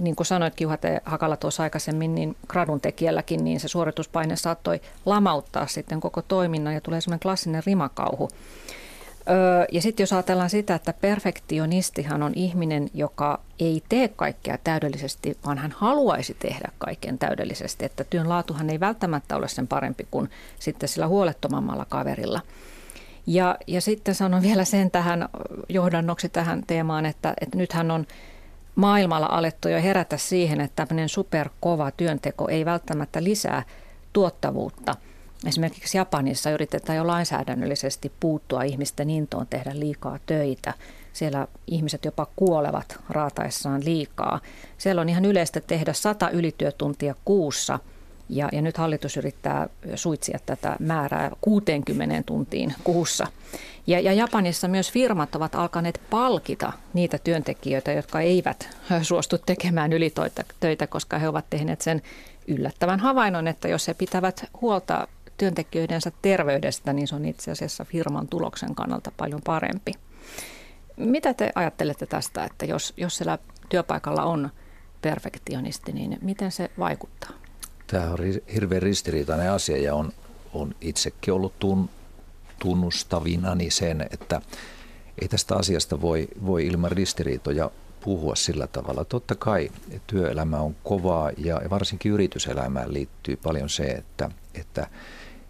[0.00, 5.66] niin kuin sanoit Kiuhate Hakala tuossa aikaisemmin, niin gradun tekijälläkin niin se suorituspaine saattoi lamauttaa
[5.66, 8.30] sitten koko toiminnan ja tulee semmoinen klassinen rimakauhu.
[9.30, 15.38] Öö, ja sitten jos ajatellaan sitä, että perfektionistihan on ihminen, joka ei tee kaikkea täydellisesti,
[15.46, 17.84] vaan hän haluaisi tehdä kaiken täydellisesti.
[17.84, 22.40] Että työn laatuhan ei välttämättä ole sen parempi kuin sitten sillä huolettomammalla kaverilla.
[23.26, 25.28] Ja, ja sitten sanon vielä sen tähän
[25.68, 28.06] johdannoksi tähän teemaan, että, että nythän on
[28.74, 33.62] maailmalla alettu jo herätä siihen, että tämmöinen superkova työnteko ei välttämättä lisää
[34.12, 34.94] tuottavuutta–
[35.46, 40.74] Esimerkiksi Japanissa yritetään jo lainsäädännöllisesti puuttua ihmisten intoon tehdä liikaa töitä.
[41.12, 44.40] Siellä ihmiset jopa kuolevat raataessaan liikaa.
[44.78, 47.78] Siellä on ihan yleistä tehdä 100 ylityötuntia kuussa
[48.28, 53.26] ja, ja nyt hallitus yrittää suitsia tätä määrää 60 tuntiin kuussa.
[53.86, 58.68] Ja, ja Japanissa myös firmat ovat alkaneet palkita niitä työntekijöitä, jotka eivät
[59.02, 62.02] suostu tekemään ylitöitä, koska he ovat tehneet sen
[62.48, 65.08] yllättävän havainnon, että jos he pitävät huolta
[65.42, 69.92] työntekijöidensä terveydestä, niin se on itse asiassa firman tuloksen kannalta paljon parempi.
[70.96, 73.38] Mitä te ajattelette tästä, että jos, jos siellä
[73.68, 74.50] työpaikalla on
[75.00, 77.30] perfektionisti, niin miten se vaikuttaa?
[77.86, 78.18] Tämä on
[78.54, 80.12] hirveän ristiriitainen asia ja on,
[80.52, 81.90] on itsekin ollut tun,
[82.58, 84.42] tunnustavinani sen, että
[85.22, 87.70] ei tästä asiasta voi, voi ilman ristiriitoja
[88.00, 89.04] puhua sillä tavalla.
[89.04, 89.70] Totta kai
[90.06, 94.86] työelämä on kovaa ja varsinkin yrityselämään liittyy paljon se, että, että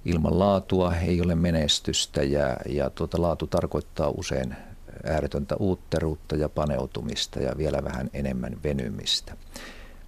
[0.05, 4.57] ilman laatua ei ole menestystä ja, ja tuota, laatu tarkoittaa usein
[5.05, 9.36] ääretöntä uutteruutta ja paneutumista ja vielä vähän enemmän venymistä.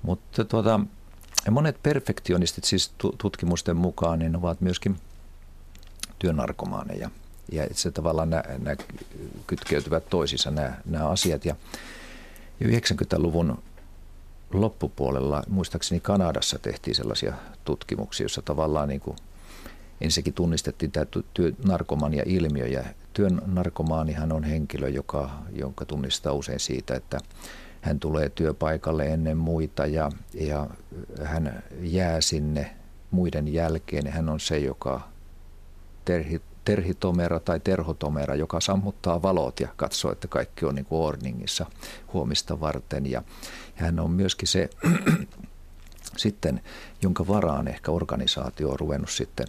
[0.02, 0.80] Mutta tuota,
[1.50, 4.96] monet perfektionistit siis tutkimusten mukaan niin ovat myöskin
[6.18, 7.10] työnarkomaaneja.
[7.52, 8.76] Ja se tavallaan nämä, nämä
[9.46, 11.44] kytkeytyvät toisissa nämä, nämä asiat.
[11.44, 11.56] Ja
[12.64, 13.62] 90-luvun
[14.52, 17.34] loppupuolella, muistaakseni Kanadassa tehtiin sellaisia
[17.64, 19.16] tutkimuksia, joissa tavallaan niin kuin
[20.00, 27.18] ensinnäkin tunnistettiin tämä työnarkomania-ilmiö ja työn narkomaanihan on henkilö, joka, jonka tunnistaa usein siitä, että
[27.80, 30.66] hän tulee työpaikalle ennen muita ja, ja
[31.24, 32.76] hän jää sinne
[33.10, 34.06] muiden jälkeen.
[34.06, 35.08] Hän on se, joka
[36.04, 41.16] terhi, terhitomera tai terhotomera, joka sammuttaa valot ja katsoo, että kaikki on niin kuin
[42.12, 43.10] huomista varten.
[43.10, 43.22] Ja
[43.74, 44.70] hän on myöskin se
[46.16, 46.60] sitten,
[47.02, 49.46] jonka varaan ehkä organisaatio on ruvennut sitten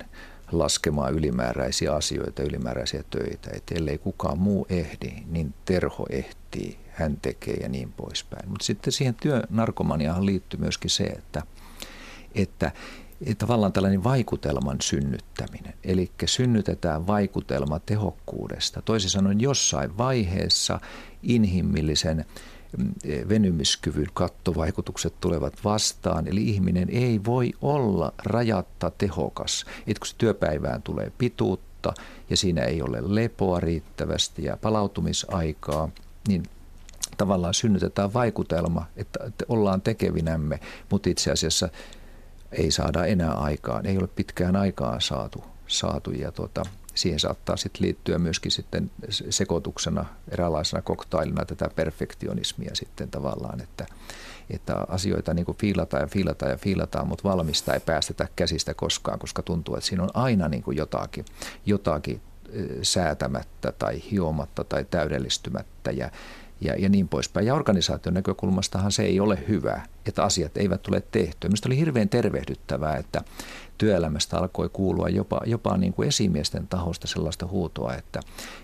[0.51, 3.49] laskemaan ylimääräisiä asioita, ylimääräisiä töitä.
[3.53, 8.49] Että ellei kukaan muu ehdi, niin terho ehtii, hän tekee ja niin poispäin.
[8.49, 11.43] Mutta sitten siihen työnarkomaniaan liittyy myöskin se, että,
[12.35, 12.71] että
[13.37, 15.73] tavallaan tällainen vaikutelman synnyttäminen.
[15.83, 18.81] Eli synnytetään vaikutelma tehokkuudesta.
[18.81, 20.79] Toisin sanoen jossain vaiheessa
[21.23, 22.25] inhimillisen
[23.29, 26.27] venymiskyvyn kattovaikutukset tulevat vastaan.
[26.27, 29.65] Eli ihminen ei voi olla rajatta tehokas.
[29.87, 31.93] Et kun työpäivään tulee pituutta
[32.29, 35.89] ja siinä ei ole lepoa riittävästi ja palautumisaikaa,
[36.27, 36.43] niin
[37.17, 40.59] tavallaan synnytetään vaikutelma, että, että ollaan tekevinämme,
[40.91, 41.69] mutta itse asiassa
[42.51, 46.63] ei saada enää aikaan, ei ole pitkään aikaa saatu, saatu ja tuota,
[46.95, 48.91] siihen saattaa sitten liittyä myöskin sitten
[49.29, 53.85] sekoituksena, eräänlaisena koktailina tätä perfektionismia sitten tavallaan, että,
[54.49, 59.19] että asioita niin kuin fiilataan ja fiilataan ja fiilataan, mutta valmista ei päästetä käsistä koskaan,
[59.19, 61.25] koska tuntuu, että siinä on aina niin kuin jotakin,
[61.65, 62.21] jotakin
[62.81, 66.11] säätämättä tai hiomatta tai täydellistymättä ja,
[66.61, 67.45] ja, ja niin poispäin.
[67.45, 71.49] Ja organisaation näkökulmastahan se ei ole hyvä, että asiat eivät tule tehtyä.
[71.49, 73.23] Minusta oli hirveän tervehdyttävää, että
[73.77, 78.19] työelämästä alkoi kuulua jopa, jopa niin kuin esimiesten tahosta sellaista huutoa, että,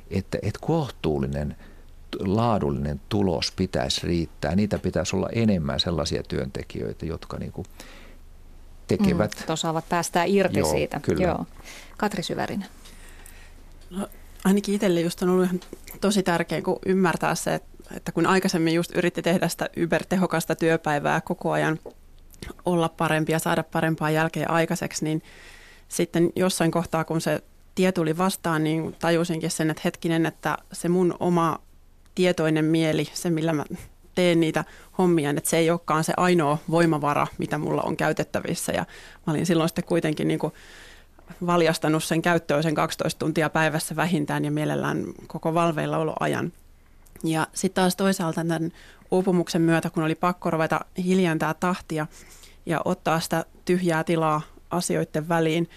[0.09, 1.55] että, että kohtuullinen
[2.19, 4.55] laadullinen tulos pitäisi riittää.
[4.55, 7.65] Niitä pitäisi olla enemmän sellaisia työntekijöitä, jotka niin kuin
[8.87, 9.35] tekevät.
[9.47, 10.99] Mm, osaavat päästää irti Joo, siitä.
[10.99, 11.23] Kyllä.
[11.23, 11.45] Joo.
[11.97, 12.67] Katri Syvärinen.
[13.89, 14.07] No,
[14.43, 15.59] ainakin itselle just on ollut ihan
[16.01, 21.21] tosi tärkeää kun ymmärtää se, että, että kun aikaisemmin just yritti tehdä sitä ybertehokasta työpäivää
[21.21, 21.79] koko ajan
[22.65, 25.23] olla parempi ja saada parempaa jälkeä aikaiseksi, niin
[25.87, 27.43] sitten jossain kohtaa, kun se
[27.75, 31.59] tie tuli vastaan, niin tajusinkin sen, että hetkinen, että se mun oma
[32.15, 33.65] tietoinen mieli, se millä mä
[34.15, 34.65] teen niitä
[34.97, 38.71] hommia, että se ei olekaan se ainoa voimavara, mitä mulla on käytettävissä.
[38.71, 38.85] Ja
[39.27, 40.53] mä olin silloin sitten kuitenkin niin kuin
[41.45, 46.53] valjastanut sen käyttöön sen 12 tuntia päivässä vähintään ja mielellään koko valveillaoloajan.
[47.23, 48.71] Ja sitten taas toisaalta tämän
[49.11, 52.07] uupumuksen myötä, kun oli pakko ruveta hiljentää tahtia
[52.65, 55.69] ja ottaa sitä tyhjää tilaa asioiden väliin,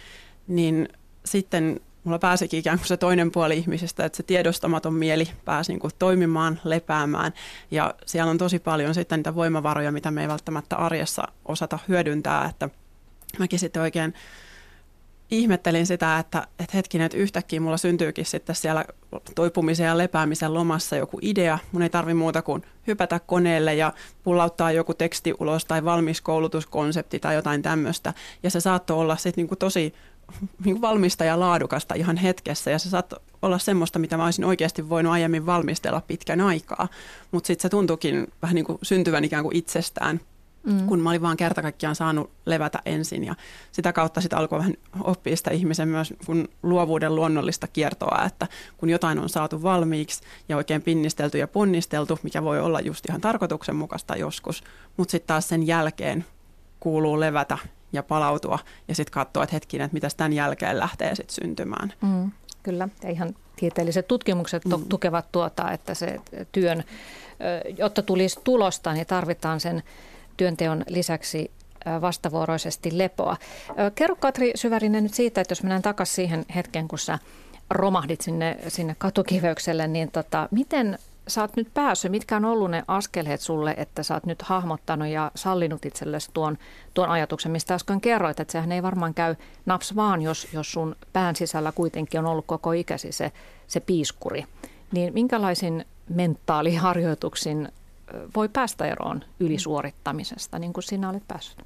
[0.48, 0.88] niin
[1.24, 5.80] sitten mulla pääsikin ikään kuin se toinen puoli ihmisestä, että se tiedostamaton mieli pääsi niin
[5.80, 7.32] kuin toimimaan, lepäämään.
[7.70, 12.48] Ja siellä on tosi paljon sitten niitä voimavaroja, mitä me ei välttämättä arjessa osata hyödyntää,
[12.48, 12.68] että
[13.38, 14.14] mäkin sitten oikein
[15.30, 18.84] ihmettelin sitä, että, että hetkinen, että yhtäkkiä mulla syntyykin sitten siellä
[19.34, 21.58] toipumisen ja lepäämisen lomassa joku idea.
[21.72, 27.20] Mun ei tarvi muuta kuin hypätä koneelle ja pullauttaa joku teksti ulos tai valmis koulutuskonsepti
[27.20, 28.14] tai jotain tämmöistä.
[28.42, 29.94] Ja se saattoi olla sitten niin kuin tosi
[30.64, 34.88] niin valmista ja laadukasta ihan hetkessä ja se saattoi olla semmoista, mitä mä olisin oikeasti
[34.88, 36.88] voinut aiemmin valmistella pitkän aikaa.
[37.30, 40.20] Mutta sitten se tuntuikin vähän niin kuin syntyvän ikään kuin itsestään
[40.64, 40.86] mm.
[40.86, 43.24] kun mä olin vaan kerta kaikkiaan saanut levätä ensin.
[43.24, 43.34] Ja
[43.72, 48.90] sitä kautta sitten alkoi vähän oppia sitä ihmisen myös kun luovuuden luonnollista kiertoa, että kun
[48.90, 54.16] jotain on saatu valmiiksi ja oikein pinnistelty ja ponnisteltu, mikä voi olla just ihan tarkoituksenmukaista
[54.16, 54.64] joskus,
[54.96, 56.24] mutta sitten taas sen jälkeen
[56.80, 57.58] kuuluu levätä
[57.92, 58.58] ja palautua
[58.88, 61.92] ja sitten katsoa, että hetkinen, että mitä tämän jälkeen lähtee sitten syntymään.
[62.02, 62.30] Mm,
[62.62, 64.84] kyllä, ja ihan tieteelliset tutkimukset to- mm.
[64.88, 66.20] tukevat tuota, että se
[66.52, 66.84] työn,
[67.78, 69.82] jotta tulisi tulosta, niin tarvitaan sen
[70.36, 71.50] työnteon lisäksi
[72.00, 73.36] vastavuoroisesti lepoa.
[73.94, 77.18] Kerro Katri Syvärinen nyt siitä, että jos mennään takaisin siihen hetken, kun sä
[77.70, 82.84] romahdit sinne, sinne katukiveykselle, niin tota, miten sä oot nyt päässyt, mitkä on ollut ne
[82.88, 86.58] askeleet sulle, että sä oot nyt hahmottanut ja sallinut itsellesi tuon,
[86.94, 89.34] tuon ajatuksen, mistä äsken kerroit, että sehän ei varmaan käy
[89.66, 93.32] naps vaan, jos, jos sun pään sisällä kuitenkin on ollut koko ikäsi se,
[93.66, 94.44] se piiskuri.
[94.92, 97.68] Niin minkälaisin mentaaliharjoituksin
[98.36, 101.64] voi päästä eroon ylisuorittamisesta, niin kuin sinä olet päässyt?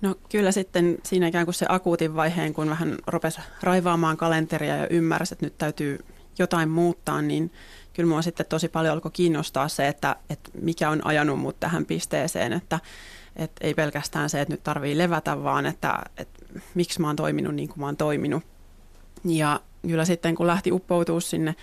[0.00, 4.88] No kyllä sitten siinä ikään kuin se akuutin vaiheen, kun vähän rupesi raivaamaan kalenteria ja
[4.88, 6.04] ymmärsi, että nyt täytyy
[6.38, 7.52] jotain muuttaa, niin
[7.92, 11.86] kyllä minua sitten tosi paljon alkoi kiinnostaa se, että, että mikä on ajanut mut tähän
[11.86, 12.80] pisteeseen, että,
[13.36, 16.44] että ei pelkästään se, että nyt tarvii levätä, vaan että, että
[16.74, 18.42] miksi mä oon toiminut niin kuin mä oon toiminut.
[19.24, 21.54] Ja kyllä sitten kun lähti uppoutua sinne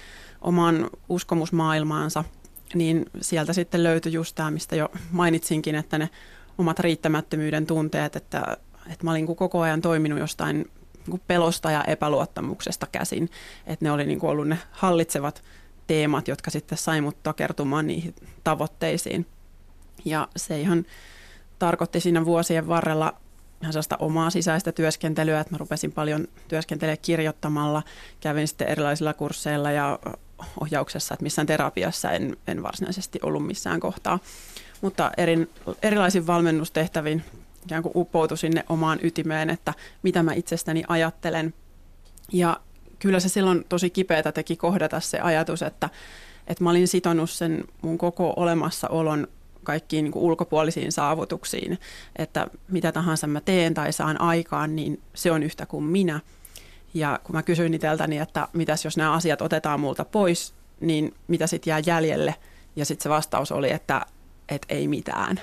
[0.42, 2.24] omaan uskomusmaailmaansa–
[2.74, 6.10] niin sieltä sitten löytyi just tämä, mistä jo mainitsinkin, että ne
[6.58, 8.58] omat riittämättömyyden tunteet, että,
[8.92, 10.72] että mä olin koko ajan toiminut jostain
[11.28, 13.30] pelosta ja epäluottamuksesta käsin,
[13.68, 15.44] että ne oli niin ollut ne hallitsevat
[15.88, 19.26] teemat, jotka sitten sai mut takertumaan niihin tavoitteisiin.
[20.06, 20.86] Ja se ihan
[21.60, 23.14] tarkoitti siinä vuosien varrella
[23.62, 27.84] ihan sellaista omaa sisäistä työskentelyä, että mä rupesin paljon työskentelemään kirjoittamalla,
[28.20, 30.00] kävin sitten erilaisilla kursseilla ja
[30.62, 34.20] ohjauksessa, että missään terapiassa en, en varsinaisesti ollut missään kohtaa.
[34.82, 35.50] Mutta erin,
[35.84, 37.24] erilaisin valmennustehtävin
[37.66, 39.74] ikään kuin uppoutu sinne omaan ytimeen, että
[40.04, 41.54] mitä mä itsestäni ajattelen.
[42.34, 42.60] Ja
[43.00, 45.90] kyllä se silloin tosi kipeätä teki kohdata se ajatus, että,
[46.48, 49.28] että mä olin sitonut sen mun koko olemassaolon
[49.64, 51.80] kaikkiin niin kuin ulkopuolisiin saavutuksiin,
[52.16, 56.20] että mitä tahansa mä teen tai saan aikaan, niin se on yhtä kuin minä–
[56.94, 61.48] ja kun mä kysyin itseltäni, että mitäs jos nämä asiat otetaan multa pois, niin mitä
[61.48, 62.36] sitten jää jäljelle?
[62.76, 64.06] Ja sitten se vastaus oli, että,
[64.50, 65.40] että ei mitään.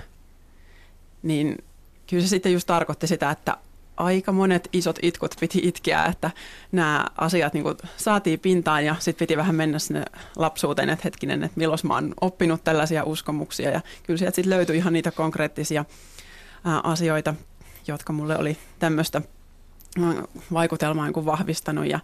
[1.22, 1.64] Niin
[2.06, 3.56] kyllä se sitten just tarkoitti sitä, että
[3.96, 6.30] aika monet isot itkut piti itkeä, että
[6.72, 7.64] nämä asiat niin
[7.96, 10.04] saatiin pintaan ja sitten piti vähän mennä sinne
[10.36, 14.76] lapsuuteen, että hetkinen, että milloin mä oon oppinut tällaisia uskomuksia ja kyllä sieltä sitten löytyi
[14.76, 15.84] ihan niitä konkreettisia
[16.82, 17.34] asioita,
[17.86, 19.22] jotka mulle oli tämmöistä
[20.52, 22.00] vaikutelmaa niin kuin vahvistanut ja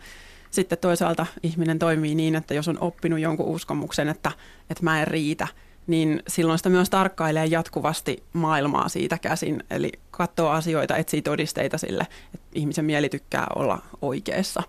[0.51, 4.33] sitten toisaalta ihminen toimii niin, että jos on oppinut jonkun uskomuksen, että,
[4.71, 5.49] että mä en riitä,
[5.87, 9.65] niin silloin sitä myös tarkkailee jatkuvasti maailmaa siitä käsin.
[9.71, 14.63] Eli katsoo asioita, etsii todisteita sille, että ihmisen mieli tykkää olla oikeassa.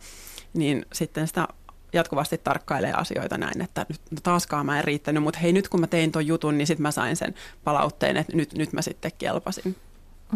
[0.54, 1.48] Niin sitten sitä
[1.94, 5.88] jatkuvasti tarkkailee asioita näin, että nyt taaskaan mä en riittänyt, mutta hei nyt kun mä
[5.88, 9.76] tein ton jutun, niin sitten mä sain sen palautteen, että nyt, nyt mä sitten kelpasin.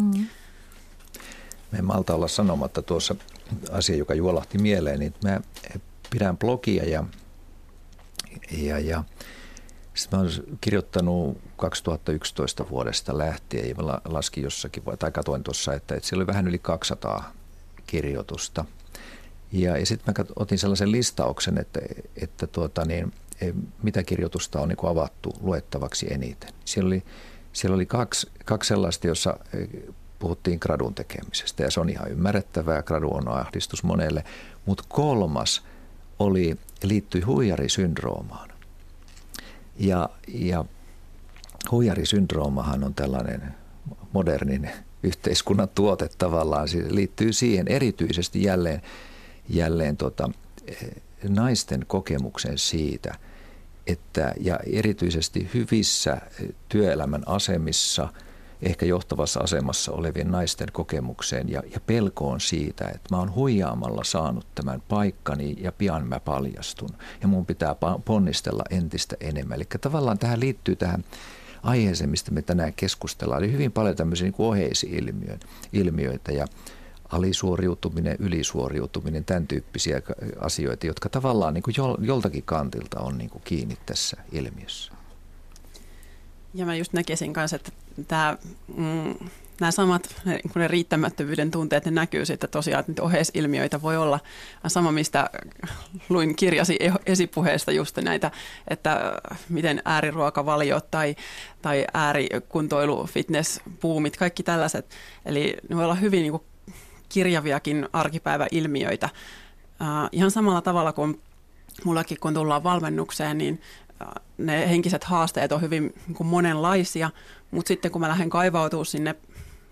[0.02, 0.26] Mm.
[1.72, 3.14] Mä en malta olla sanomatta tuossa
[3.70, 5.40] asia, joka juolahti mieleen, niin mä
[6.10, 7.04] pidän blogia ja,
[8.50, 9.04] ja, ja
[9.94, 15.94] sitten mä olen kirjoittanut 2011 vuodesta lähtien ja mä laskin jossakin, tai katoin tuossa, että,
[15.94, 17.32] että siellä oli vähän yli 200
[17.86, 18.64] kirjoitusta.
[19.52, 21.80] Ja, ja sitten mä otin sellaisen listauksen, että,
[22.16, 23.12] että tuota niin,
[23.82, 26.50] mitä kirjoitusta on niin avattu luettavaksi eniten.
[26.64, 27.02] Siellä oli,
[27.52, 29.38] siellä oli kaksi, kaksi sellaista, jossa
[30.20, 34.24] puhuttiin gradun tekemisestä ja se on ihan ymmärrettävää, gradu on ahdistus monelle,
[34.66, 35.62] mutta kolmas
[36.18, 38.50] oli, liittyi huijarisyndroomaan.
[39.78, 40.64] Ja, ja
[41.70, 43.54] huijarisyndroomahan on tällainen
[44.12, 44.70] modernin
[45.02, 46.68] yhteiskunnan tuote tavallaan.
[46.68, 48.82] Se liittyy siihen erityisesti jälleen,
[49.48, 50.30] jälleen tota,
[51.28, 53.14] naisten kokemuksen siitä,
[53.86, 56.20] että ja erityisesti hyvissä
[56.68, 58.08] työelämän asemissa–
[58.62, 64.46] ehkä johtavassa asemassa olevien naisten kokemukseen ja, ja pelkoon siitä, että mä oon huijaamalla saanut
[64.54, 66.90] tämän paikkani ja pian mä paljastun
[67.22, 69.56] ja mun pitää ponnistella entistä enemmän.
[69.56, 71.04] Eli tavallaan tähän liittyy tähän
[71.62, 76.46] aiheeseen, mistä me tänään keskustellaan, eli hyvin paljon tämmöisiä niin oheisilmiöitä ja
[77.08, 80.02] alisuoriutuminen, ylisuoriutuminen, tämän tyyppisiä
[80.40, 84.99] asioita, jotka tavallaan niin kuin joltakin kantilta on niin kuin kiinni tässä ilmiössä.
[86.54, 87.72] Ja mä just näkisin kanssa, että
[88.08, 88.36] tämä,
[88.76, 89.14] mm,
[89.60, 94.20] nämä samat ne, ne riittämättömyyden tunteet, ne näkyy sitten tosiaan, että oheisilmiöitä voi olla.
[94.66, 95.30] Sama, mistä
[96.08, 98.30] luin kirjasi esipuheesta just näitä,
[98.68, 101.16] että miten ääriruokavaliot tai,
[101.62, 104.86] tai äärikuntoilu, fitness, puumit, kaikki tällaiset.
[105.24, 106.42] Eli ne voi olla hyvin niin kuin
[107.08, 109.08] kirjaviakin arkipäiväilmiöitä.
[109.80, 111.20] Uh, ihan samalla tavalla kuin
[111.84, 113.60] mullakin, kun tullaan valmennukseen, niin
[114.38, 117.10] ne henkiset haasteet on hyvin niin kuin monenlaisia,
[117.50, 119.14] mutta sitten kun mä lähden kaivautumaan sinne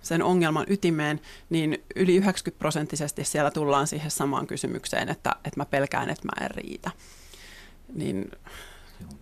[0.02, 1.20] sen ongelman ytimeen,
[1.50, 6.44] niin yli 90 prosenttisesti siellä tullaan siihen samaan kysymykseen, että, että mä pelkään, että mä
[6.44, 6.90] en riitä.
[7.94, 8.30] Niin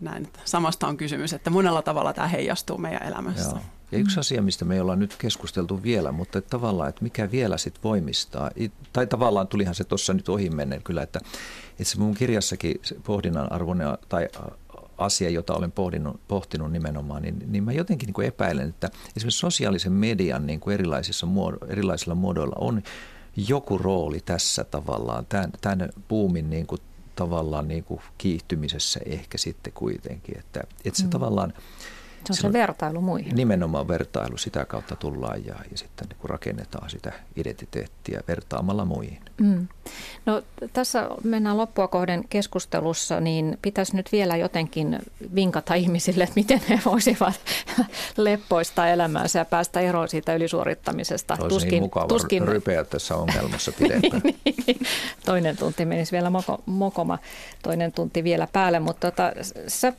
[0.00, 3.50] näin, että samasta on kysymys, että monella tavalla tämä heijastuu meidän elämässä.
[3.50, 3.60] Joo.
[3.92, 7.58] Ja yksi asia, mistä me ollaan nyt keskusteltu vielä, mutta että tavallaan, että mikä vielä
[7.58, 8.50] sitten voimistaa,
[8.92, 11.20] tai tavallaan tulihan se tuossa nyt ohi menneen kyllä, että
[11.78, 14.28] itse mun kirjassakin pohdinnan arvoinen tai
[14.98, 19.38] asia, jota olen pohdinut, pohtinut nimenomaan, niin, niin mä jotenkin niin kuin epäilen, että esimerkiksi
[19.38, 22.82] sosiaalisen median niin kuin erilaisissa muodo, erilaisilla muodoilla on
[23.48, 26.80] joku rooli tässä tavallaan, tämän, tämän puumin niin kuin,
[27.14, 31.10] tavallaan niin kuin kiihtymisessä ehkä sitten kuitenkin, että, että se mm.
[31.10, 31.52] tavallaan–
[32.34, 33.34] se on se vertailu muihin.
[33.34, 39.18] Nimenomaan vertailu, sitä kautta tullaan ja, ja sitten niin rakennetaan sitä identiteettiä vertaamalla muihin.
[39.40, 39.68] Mm.
[40.26, 44.98] No, tässä mennään loppua kohden keskustelussa, niin pitäisi nyt vielä jotenkin
[45.34, 47.34] vinkata ihmisille, että miten he voisivat
[48.16, 51.34] leppoista elämäänsä ja päästä eroon siitä ylisuorittamisesta.
[51.34, 52.48] Olisi tuskin, niin mukava tuskin...
[52.48, 54.22] rypeä tässä ongelmassa pidempään.
[54.24, 54.80] Niin, niin.
[55.24, 57.18] toinen tunti menisi vielä moko, mokoma,
[57.62, 59.32] toinen tunti vielä päälle, mutta tota,
[59.68, 59.92] sä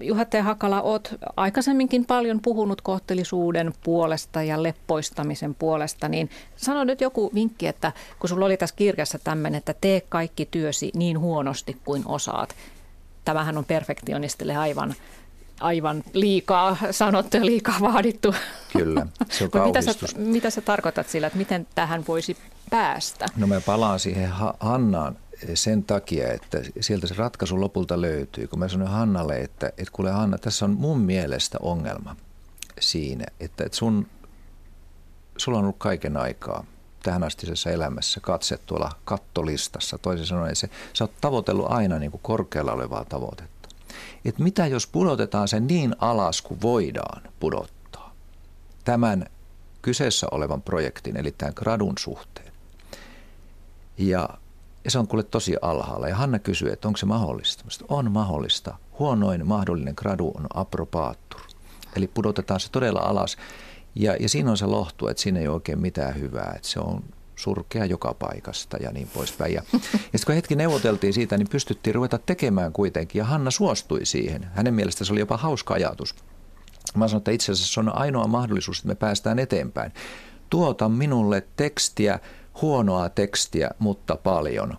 [0.00, 0.34] Juha T.
[0.42, 7.66] Hakala, olet aikaisemminkin paljon puhunut kohtelisuuden puolesta ja leppoistamisen puolesta, niin sano nyt joku vinkki,
[7.66, 12.54] että kun sulla oli tässä kirjassa tämmöinen, että tee kaikki työsi niin huonosti kuin osaat.
[13.24, 14.94] Tämähän on perfektionistille aivan,
[15.60, 18.34] aivan liikaa sanottu ja liikaa vaadittu.
[18.72, 22.36] Kyllä, se on mitä, sä, mitä sä tarkoitat sillä, että miten tähän voisi
[22.70, 23.26] päästä?
[23.36, 25.16] No mä palaan siihen Hannaan
[25.54, 28.46] sen takia, että sieltä se ratkaisu lopulta löytyy.
[28.46, 32.16] Kun mä sanoin Hannalle, että, että kuule Hanna, tässä on mun mielestä ongelma
[32.80, 34.06] siinä, että, että sun,
[35.36, 36.64] sulla on ollut kaiken aikaa
[37.02, 39.98] tähän astisessa elämässä katse tuolla kattolistassa.
[39.98, 43.68] Toisin sanoen, se, sä oot tavoitellut aina niin kuin korkealla olevaa tavoitetta.
[44.24, 48.14] Että mitä jos pudotetaan se niin alas kuin voidaan pudottaa
[48.84, 49.26] tämän
[49.82, 52.52] kyseessä olevan projektin, eli tämän gradun suhteen.
[53.98, 54.28] Ja
[54.88, 56.08] ja se on kuule tosi alhaalla.
[56.08, 57.64] Ja Hanna kysyy, että onko se mahdollista.
[57.64, 58.74] Mä on mahdollista.
[58.98, 61.40] Huonoin mahdollinen gradu on apropaattur.
[61.96, 63.36] Eli pudotetaan se todella alas.
[63.94, 66.52] Ja, ja siinä on se lohtu, että siinä ei ole oikein mitään hyvää.
[66.56, 67.04] Että se on
[67.36, 69.54] surkea joka paikasta ja niin poispäin.
[69.54, 73.18] Ja, ja sitten kun hetki neuvoteltiin siitä, niin pystyttiin ruveta tekemään kuitenkin.
[73.18, 74.50] Ja Hanna suostui siihen.
[74.54, 76.14] Hänen mielestä se oli jopa hauska ajatus.
[76.94, 79.92] Mä sanoin, että itse asiassa se on ainoa mahdollisuus, että me päästään eteenpäin.
[80.50, 82.18] Tuota minulle tekstiä
[82.62, 84.78] huonoa tekstiä, mutta paljon.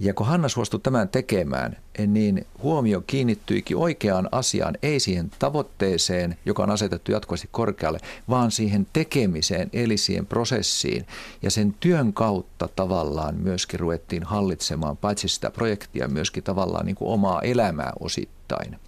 [0.00, 6.62] Ja kun Hanna suostui tämän tekemään, niin huomio kiinnittyikin oikeaan asiaan, ei siihen tavoitteeseen, joka
[6.62, 7.98] on asetettu jatkuvasti korkealle,
[8.28, 11.06] vaan siihen tekemiseen, eli siihen prosessiin.
[11.42, 17.10] Ja sen työn kautta tavallaan myöskin ruvettiin hallitsemaan paitsi sitä projektia, myöskin tavallaan niin kuin
[17.10, 18.78] omaa elämää osittain.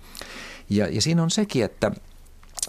[0.70, 1.90] Ja, ja siinä on sekin, että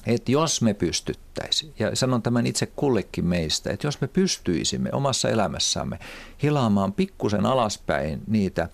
[0.07, 5.29] että jos me pystyttäisiin, ja sanon tämän itse kullekin meistä, että jos me pystyisimme omassa
[5.29, 5.99] elämässämme
[6.43, 8.69] hilaamaan pikkusen alaspäin niitä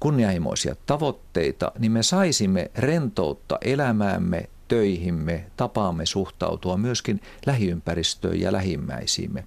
[0.00, 9.44] kunnianhimoisia tavoitteita, niin me saisimme rentoutta elämäämme, töihimme, tapaamme suhtautua myöskin lähiympäristöön ja lähimmäisiimme.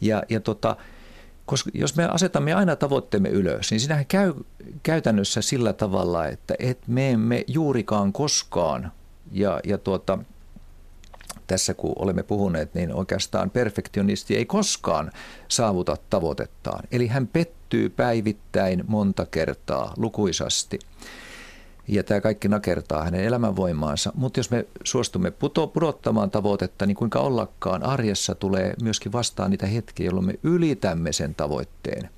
[0.00, 0.76] Ja, ja tota,
[1.46, 4.34] koska jos me asetamme aina tavoitteemme ylös, niin siinähän käy
[4.82, 8.92] käytännössä sillä tavalla, että et me emme juurikaan koskaan
[9.32, 10.18] ja, ja tuota,
[11.46, 15.12] tässä kun olemme puhuneet, niin oikeastaan perfektionisti ei koskaan
[15.48, 16.84] saavuta tavoitettaan.
[16.92, 20.78] Eli hän pettyy päivittäin monta kertaa lukuisasti.
[21.88, 24.12] Ja tämä kaikki nakertaa hänen elämänvoimaansa.
[24.14, 29.66] Mutta jos me suostumme puto, pudottamaan tavoitetta, niin kuinka ollakaan arjessa tulee myöskin vastaan niitä
[29.66, 32.10] hetkiä, jolloin me ylitämme sen tavoitteen.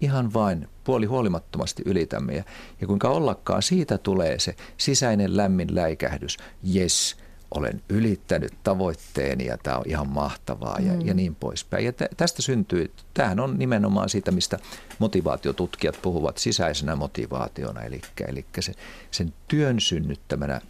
[0.00, 2.44] Ihan vain puoli huolimattomasti ylitämme.
[2.80, 6.36] Ja, kuinka ollakaan siitä tulee se sisäinen lämmin läikähdys.
[6.74, 7.16] Yes,
[7.54, 11.06] olen ylittänyt tavoitteeni ja tämä on ihan mahtavaa ja, mm.
[11.06, 11.84] ja niin poispäin.
[11.84, 14.58] Ja tästä syntyy, tämähän on nimenomaan siitä, mistä
[14.98, 18.72] motivaatiotutkijat puhuvat sisäisenä motivaationa, eli, eli se,
[19.10, 20.60] sen työn synnyttämänä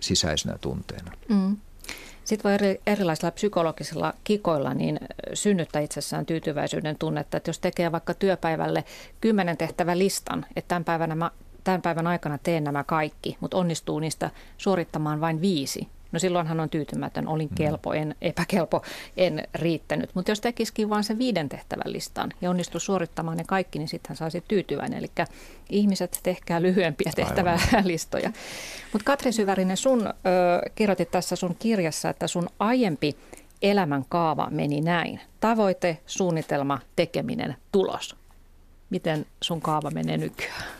[0.00, 1.12] sisäisenä tunteena.
[1.28, 1.56] Mm.
[2.24, 5.00] Sitten voi eri, erilaisilla psykologisilla kikoilla niin
[5.34, 8.84] synnyttää itsessään tyytyväisyyden tunnetta, että jos tekee vaikka työpäivälle
[9.20, 11.30] kymmenen tehtävän listan, että tämän päivän, mä,
[11.64, 16.70] tämän päivän aikana teen nämä kaikki, mutta onnistuu niistä suorittamaan vain viisi, No silloinhan on
[16.70, 17.54] tyytymätön, olin mm.
[17.54, 18.82] kelpo, en epäkelpo,
[19.16, 20.10] en riittänyt.
[20.14, 24.08] Mutta jos tekisikin vain sen viiden tehtävän listan ja onnistuu suorittamaan ne kaikki, niin sitten
[24.08, 24.98] hän saisi tyytyväinen.
[24.98, 25.10] Eli
[25.70, 28.32] ihmiset tehkää lyhyempiä tehtävälistoja.
[28.92, 30.12] Mutta Katri Syvärinen, sun ö,
[30.74, 33.16] kirjoitit tässä sun kirjassa, että sun aiempi
[33.62, 35.20] elämän kaava meni näin.
[35.40, 38.16] Tavoite, suunnitelma, tekeminen, tulos.
[38.90, 40.75] Miten sun kaava menee nykyään?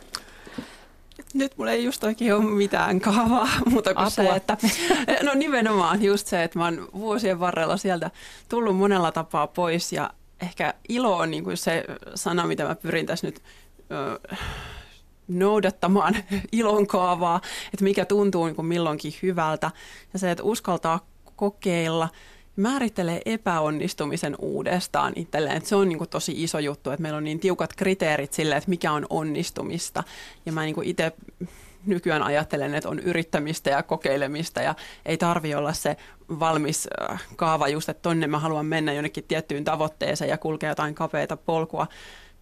[1.38, 4.10] Nyt mulla ei just oikein ole mitään kaavaa muuta kuin Apua.
[4.10, 4.56] se, että
[5.22, 8.10] no nimenomaan just se, että mä oon vuosien varrella sieltä
[8.48, 10.10] tullut monella tapaa pois ja
[10.42, 11.84] ehkä ilo on niin kuin se
[12.14, 13.42] sana, mitä mä pyrin tässä nyt
[13.90, 14.36] ö,
[15.28, 16.16] noudattamaan
[16.52, 17.40] ilon kaavaa,
[17.72, 19.70] että mikä tuntuu niin kuin milloinkin hyvältä
[20.12, 21.06] ja se, että uskaltaa
[21.36, 22.08] kokeilla–
[22.56, 25.56] määrittelee epäonnistumisen uudestaan itselleen.
[25.56, 28.56] Että se on niin kuin tosi iso juttu, että meillä on niin tiukat kriteerit sille,
[28.56, 30.04] että mikä on onnistumista.
[30.46, 31.12] Ja mä niin itse
[31.86, 34.74] nykyään ajattelen, että on yrittämistä ja kokeilemista ja
[35.06, 35.96] ei tarvi olla se
[36.28, 40.94] valmis äh, kaava just, että tonne mä haluan mennä jonnekin tiettyyn tavoitteeseen ja kulkea jotain
[40.94, 41.86] kapeita polkua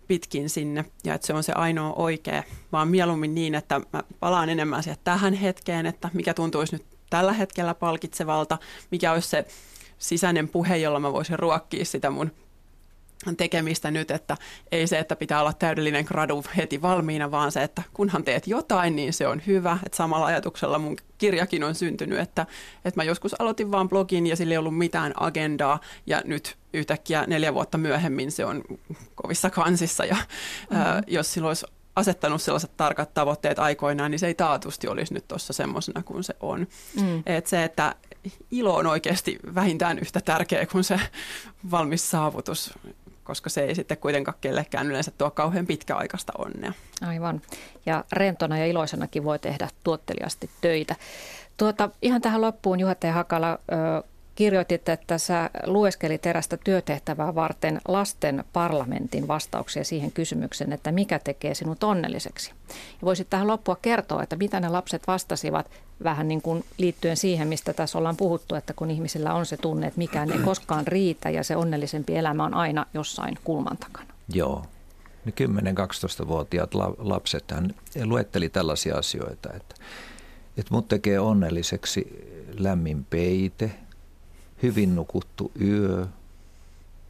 [0.09, 2.43] pitkin sinne ja että se on se ainoa oikea,
[2.73, 7.33] vaan mieluummin niin, että mä palaan enemmän siihen tähän hetkeen, että mikä tuntuisi nyt tällä
[7.33, 8.59] hetkellä palkitsevalta,
[8.91, 9.47] mikä olisi se
[10.09, 12.31] sisäinen puhe, jolla mä voisin ruokkia sitä mun
[13.37, 14.37] tekemistä nyt, että
[14.73, 18.97] ei se, että pitää olla täydellinen gradu heti valmiina, vaan se, että kunhan teet jotain,
[18.97, 19.79] niin se on hyvä.
[19.87, 22.47] Että samalla ajatuksella mun kirjakin on syntynyt, että,
[22.85, 27.25] että mä joskus aloitin vaan blogin ja sillä ei ollut mitään agendaa ja nyt yhtäkkiä
[27.27, 28.63] neljä vuotta myöhemmin se on
[29.15, 30.77] kovissa kansissa ja mm-hmm.
[30.77, 35.29] ää, jos silloin olisi asettanut sellaiset tarkat tavoitteet aikoinaan, niin se ei taatusti olisi nyt
[35.29, 36.67] tuossa semmoisena kuin se on.
[37.01, 37.23] Mm.
[37.27, 37.95] Et se, että
[38.51, 41.01] ilo on oikeasti vähintään yhtä tärkeä kuin se
[41.71, 42.75] valmis saavutus,
[43.25, 46.73] koska se ei sitten kuitenkaan kellekään yleensä tuo kauhean pitkäaikaista onnea.
[47.07, 47.43] Aivan.
[47.87, 50.97] Ja rentona ja iloisenakin voi tehdä tuotteliasti töitä.
[51.57, 53.05] Tuota, ihan tähän loppuun Juha T.
[53.13, 53.59] Hakala,
[54.35, 61.55] kirjoitit, että sä lueskelit erästä työtehtävää varten lasten parlamentin vastauksia siihen kysymykseen, että mikä tekee
[61.55, 62.53] sinut onnelliseksi.
[62.69, 65.71] Ja voisit tähän loppua kertoa, että mitä ne lapset vastasivat
[66.05, 69.87] vähän niin kuin liittyen siihen, mistä tässä ollaan puhuttu, että kun ihmisillä on se tunne,
[69.87, 74.09] että mikään ei koskaan riitä ja se onnellisempi elämä on aina jossain kulman takana.
[74.35, 74.65] Joo.
[75.31, 77.75] 10-12-vuotiaat lapset hän
[78.05, 79.75] luetteli tällaisia asioita, että,
[80.57, 82.07] että mut tekee onnelliseksi
[82.59, 83.71] lämmin peite–
[84.65, 86.07] hyvin nukuttu yö,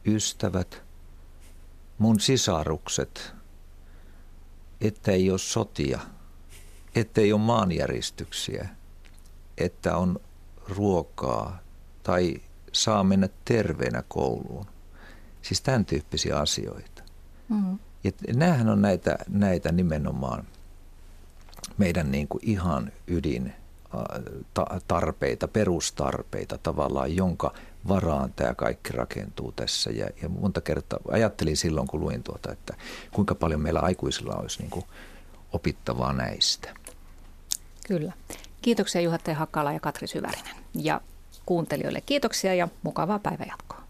[0.05, 0.83] ystävät,
[1.97, 3.33] mun sisarukset,
[4.81, 5.99] ettei ole sotia,
[6.95, 8.69] ettei ole maanjäristyksiä,
[9.57, 10.19] että on
[10.67, 11.59] ruokaa
[12.03, 12.41] tai
[12.71, 14.65] saa mennä terveenä kouluun.
[15.41, 17.03] Siis tämän tyyppisiä asioita.
[17.49, 17.79] Mm.
[18.03, 20.47] Ja näähän on näitä, näitä nimenomaan
[21.77, 23.53] meidän niin kuin ihan ydin
[24.87, 27.53] tarpeita, perustarpeita tavallaan, jonka
[27.87, 29.91] varaan tämä kaikki rakentuu tässä.
[29.91, 32.73] Ja, ja monta kertaa ajattelin silloin, kun luin tuota, että
[33.11, 34.85] kuinka paljon meillä aikuisilla olisi niin kuin
[35.53, 36.73] opittavaa näistä.
[37.87, 38.13] Kyllä.
[38.61, 40.55] Kiitoksia Juha Hakala ja Katri Syvärinen.
[40.73, 41.01] Ja
[41.45, 43.84] kuuntelijoille kiitoksia ja mukavaa päivänjatkoa.